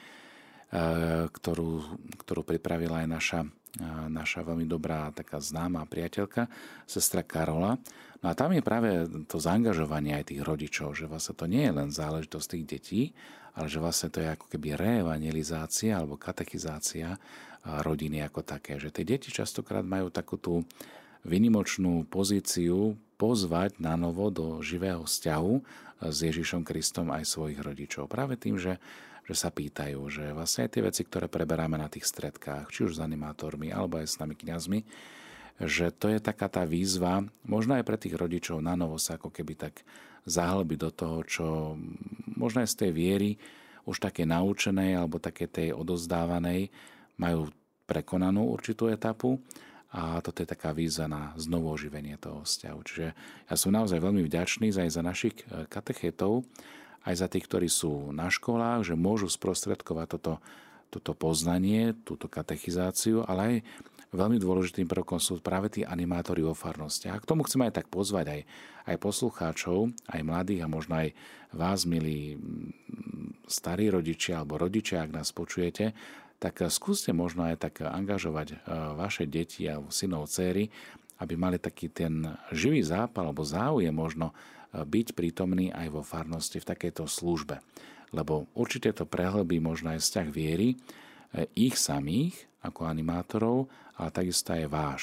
ktorú, 1.35 1.99
ktorú 2.23 2.43
pripravila 2.47 3.03
aj 3.03 3.09
naša, 3.11 3.41
naša 4.07 4.47
veľmi 4.47 4.71
dobrá 4.71 5.11
taká 5.11 5.43
známa 5.43 5.83
priateľka, 5.85 6.47
sestra 6.87 7.27
Karola. 7.27 7.75
No 8.23 8.27
a 8.31 8.37
tam 8.39 8.55
je 8.55 8.63
práve 8.63 9.09
to 9.27 9.43
zaangažovanie 9.43 10.15
aj 10.15 10.31
tých 10.31 10.47
rodičov, 10.47 10.95
že 10.95 11.11
vlastne 11.11 11.35
to 11.35 11.51
nie 11.51 11.67
je 11.67 11.73
len 11.75 11.91
záležitosť 11.91 12.47
tých 12.55 12.65
detí, 12.69 13.03
ale 13.59 13.67
že 13.67 13.83
vlastne 13.83 14.15
to 14.15 14.23
je 14.23 14.31
ako 14.31 14.47
keby 14.47 14.79
reevangelizácia 14.79 15.99
alebo 15.99 16.15
katechizácia 16.15 17.19
rodiny 17.65 18.23
ako 18.23 18.47
také. 18.47 18.79
Že 18.79 18.95
tie 18.95 19.05
deti 19.05 19.29
častokrát 19.35 19.83
majú 19.83 20.13
takú 20.15 20.39
tú 20.39 20.63
vynimočnú 21.27 22.07
pozíciu 22.07 22.95
pozvať 23.21 23.77
na 23.77 24.01
novo 24.01 24.33
do 24.33 24.65
živého 24.65 25.05
vzťahu 25.05 25.55
s 26.09 26.19
Ježišom 26.25 26.65
Kristom 26.65 27.13
aj 27.13 27.29
svojich 27.29 27.61
rodičov. 27.61 28.09
Práve 28.09 28.41
tým, 28.41 28.57
že, 28.57 28.81
že 29.29 29.35
sa 29.37 29.53
pýtajú, 29.53 30.01
že 30.09 30.33
vlastne 30.33 30.65
aj 30.65 30.71
tie 30.73 30.83
veci, 30.89 31.03
ktoré 31.05 31.29
preberáme 31.29 31.77
na 31.77 31.93
tých 31.93 32.09
stredkách, 32.09 32.73
či 32.73 32.89
už 32.89 32.97
s 32.97 33.05
animátormi, 33.05 33.69
alebo 33.69 34.01
aj 34.01 34.09
s 34.09 34.17
nami 34.17 34.33
kňazmi, 34.33 34.81
že 35.61 35.93
to 35.93 36.09
je 36.09 36.25
taká 36.25 36.49
tá 36.49 36.65
výzva, 36.65 37.21
možno 37.45 37.77
aj 37.77 37.85
pre 37.85 38.01
tých 38.01 38.17
rodičov 38.17 38.65
na 38.65 38.73
novo 38.73 38.97
sa 38.97 39.21
ako 39.21 39.29
keby 39.29 39.61
tak 39.61 39.85
zahlbiť 40.25 40.79
do 40.81 40.91
toho, 40.91 41.19
čo 41.29 41.47
možno 42.33 42.65
aj 42.65 42.73
z 42.73 42.79
tej 42.81 42.91
viery 42.97 43.31
už 43.85 44.01
také 44.01 44.25
naučenej 44.25 44.97
alebo 44.97 45.21
také 45.21 45.45
tej 45.45 45.77
odozdávanej 45.77 46.73
majú 47.21 47.53
prekonanú 47.85 48.49
určitú 48.49 48.89
etapu 48.89 49.37
a 49.91 50.23
toto 50.23 50.43
je 50.43 50.49
taká 50.49 50.71
víza 50.71 51.11
na 51.11 51.35
znovu 51.35 51.75
oživenie 51.75 52.15
toho 52.15 52.47
vzťahu. 52.47 52.79
Čiže 52.87 53.07
ja 53.51 53.55
som 53.59 53.75
naozaj 53.75 53.99
veľmi 53.99 54.23
vďačný 54.23 54.71
aj 54.71 54.91
za 54.95 55.03
našich 55.03 55.35
e, 55.43 55.67
katechetov, 55.67 56.47
aj 57.03 57.15
za 57.19 57.27
tých, 57.27 57.51
ktorí 57.51 57.67
sú 57.67 58.15
na 58.15 58.31
školách, 58.31 58.87
že 58.87 58.95
môžu 58.95 59.27
sprostredkovať 59.27 60.07
toto, 60.15 60.35
toto 60.95 61.13
poznanie, 61.19 61.99
túto 62.07 62.31
katechizáciu, 62.31 63.27
ale 63.27 63.41
aj 63.43 63.55
veľmi 64.15 64.39
dôležitým 64.39 64.87
prvkom 64.87 65.19
sú 65.19 65.43
práve 65.43 65.71
tí 65.71 65.81
animátori 65.83 66.43
vo 66.43 66.55
farnosti. 66.55 67.11
A 67.11 67.19
k 67.19 67.27
tomu 67.27 67.43
chceme 67.47 67.71
aj 67.71 67.83
tak 67.83 67.87
pozvať 67.91 68.27
aj, 68.31 68.41
aj 68.95 68.97
poslucháčov, 68.99 69.91
aj 70.07 70.21
mladých 70.23 70.67
a 70.67 70.71
možno 70.71 71.03
aj 71.03 71.09
vás, 71.51 71.83
milí 71.83 72.39
starí 73.51 73.91
rodičia 73.91 74.43
alebo 74.43 74.59
rodičia, 74.59 75.03
ak 75.03 75.15
nás 75.15 75.35
počujete, 75.35 75.95
tak 76.41 76.65
skúste 76.73 77.13
možno 77.13 77.45
aj 77.45 77.69
tak 77.69 77.85
angažovať 77.85 78.49
e, 78.51 78.57
vaše 78.97 79.29
deti 79.29 79.69
a 79.69 79.77
synov, 79.93 80.33
céry, 80.33 80.73
aby 81.21 81.37
mali 81.37 81.61
taký 81.61 81.93
ten 81.93 82.25
živý 82.49 82.81
zápal 82.81 83.29
alebo 83.29 83.45
záujem 83.45 83.93
možno 83.93 84.33
e, 84.33 84.35
byť 84.81 85.13
prítomný 85.13 85.69
aj 85.69 85.89
vo 85.93 86.01
farnosti 86.01 86.57
v 86.57 86.69
takejto 86.73 87.05
službe. 87.05 87.61
Lebo 88.17 88.49
určite 88.57 88.91
to 88.97 89.05
prehlbí 89.05 89.61
možno 89.61 89.93
aj 89.93 90.01
vzťah 90.01 90.29
viery, 90.33 90.73
e, 90.73 90.77
ich 91.61 91.77
samých 91.77 92.49
ako 92.65 92.89
animátorov, 92.89 93.69
ale 94.01 94.09
takisto 94.09 94.57
aj 94.57 94.65
váš, 94.73 95.03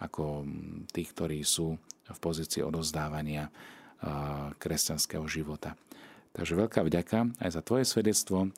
ako 0.00 0.48
tých, 0.88 1.12
ktorí 1.12 1.44
sú 1.44 1.76
v 2.08 2.18
pozícii 2.18 2.64
odozdávania 2.64 3.52
kresťanského 4.62 5.26
života. 5.26 5.74
Takže 6.28 6.54
veľká 6.54 6.84
vďaka 6.84 7.40
aj 7.40 7.50
za 7.50 7.62
tvoje 7.64 7.88
svedectvo, 7.88 8.52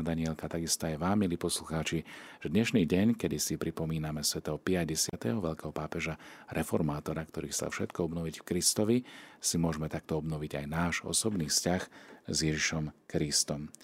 Danielka, 0.00 0.46
takisto 0.46 0.86
aj 0.86 0.96
vám, 0.96 1.26
milí 1.26 1.34
poslucháči, 1.34 2.06
že 2.38 2.48
dnešný 2.48 2.86
deň, 2.86 3.18
kedy 3.18 3.36
si 3.36 3.58
pripomíname 3.58 4.22
svätého 4.22 4.56
50. 4.56 5.18
veľkého 5.42 5.74
pápeža 5.74 6.16
reformátora, 6.48 7.26
ktorý 7.26 7.50
chcel 7.50 7.74
všetko 7.74 7.98
obnoviť 8.08 8.34
v 8.40 8.46
Kristovi, 8.46 8.96
si 9.42 9.58
môžeme 9.58 9.90
takto 9.90 10.22
obnoviť 10.22 10.62
aj 10.62 10.66
náš 10.70 10.94
osobný 11.02 11.50
vzťah 11.50 11.82
s 12.30 12.36
Ježišom 12.40 12.94
Kristom. 13.10 13.74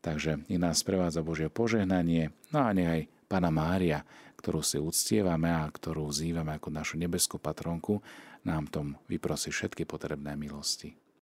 Takže 0.00 0.46
i 0.46 0.56
nás 0.56 0.86
prevádza 0.86 1.26
Božie 1.26 1.50
požehnanie, 1.50 2.30
no 2.54 2.64
a 2.64 2.70
nech 2.70 2.86
aj 2.88 3.02
Pana 3.26 3.50
Mária, 3.50 4.06
ktorú 4.38 4.62
si 4.62 4.78
uctievame 4.78 5.50
a 5.50 5.66
ktorú 5.66 6.06
vzývame 6.06 6.54
ako 6.54 6.70
našu 6.70 6.94
nebeskú 7.02 7.42
patronku, 7.42 7.98
nám 8.46 8.70
tom 8.70 8.94
vyprosí 9.10 9.50
všetky 9.50 9.82
potrebné 9.90 10.38
milosti. 10.38 10.94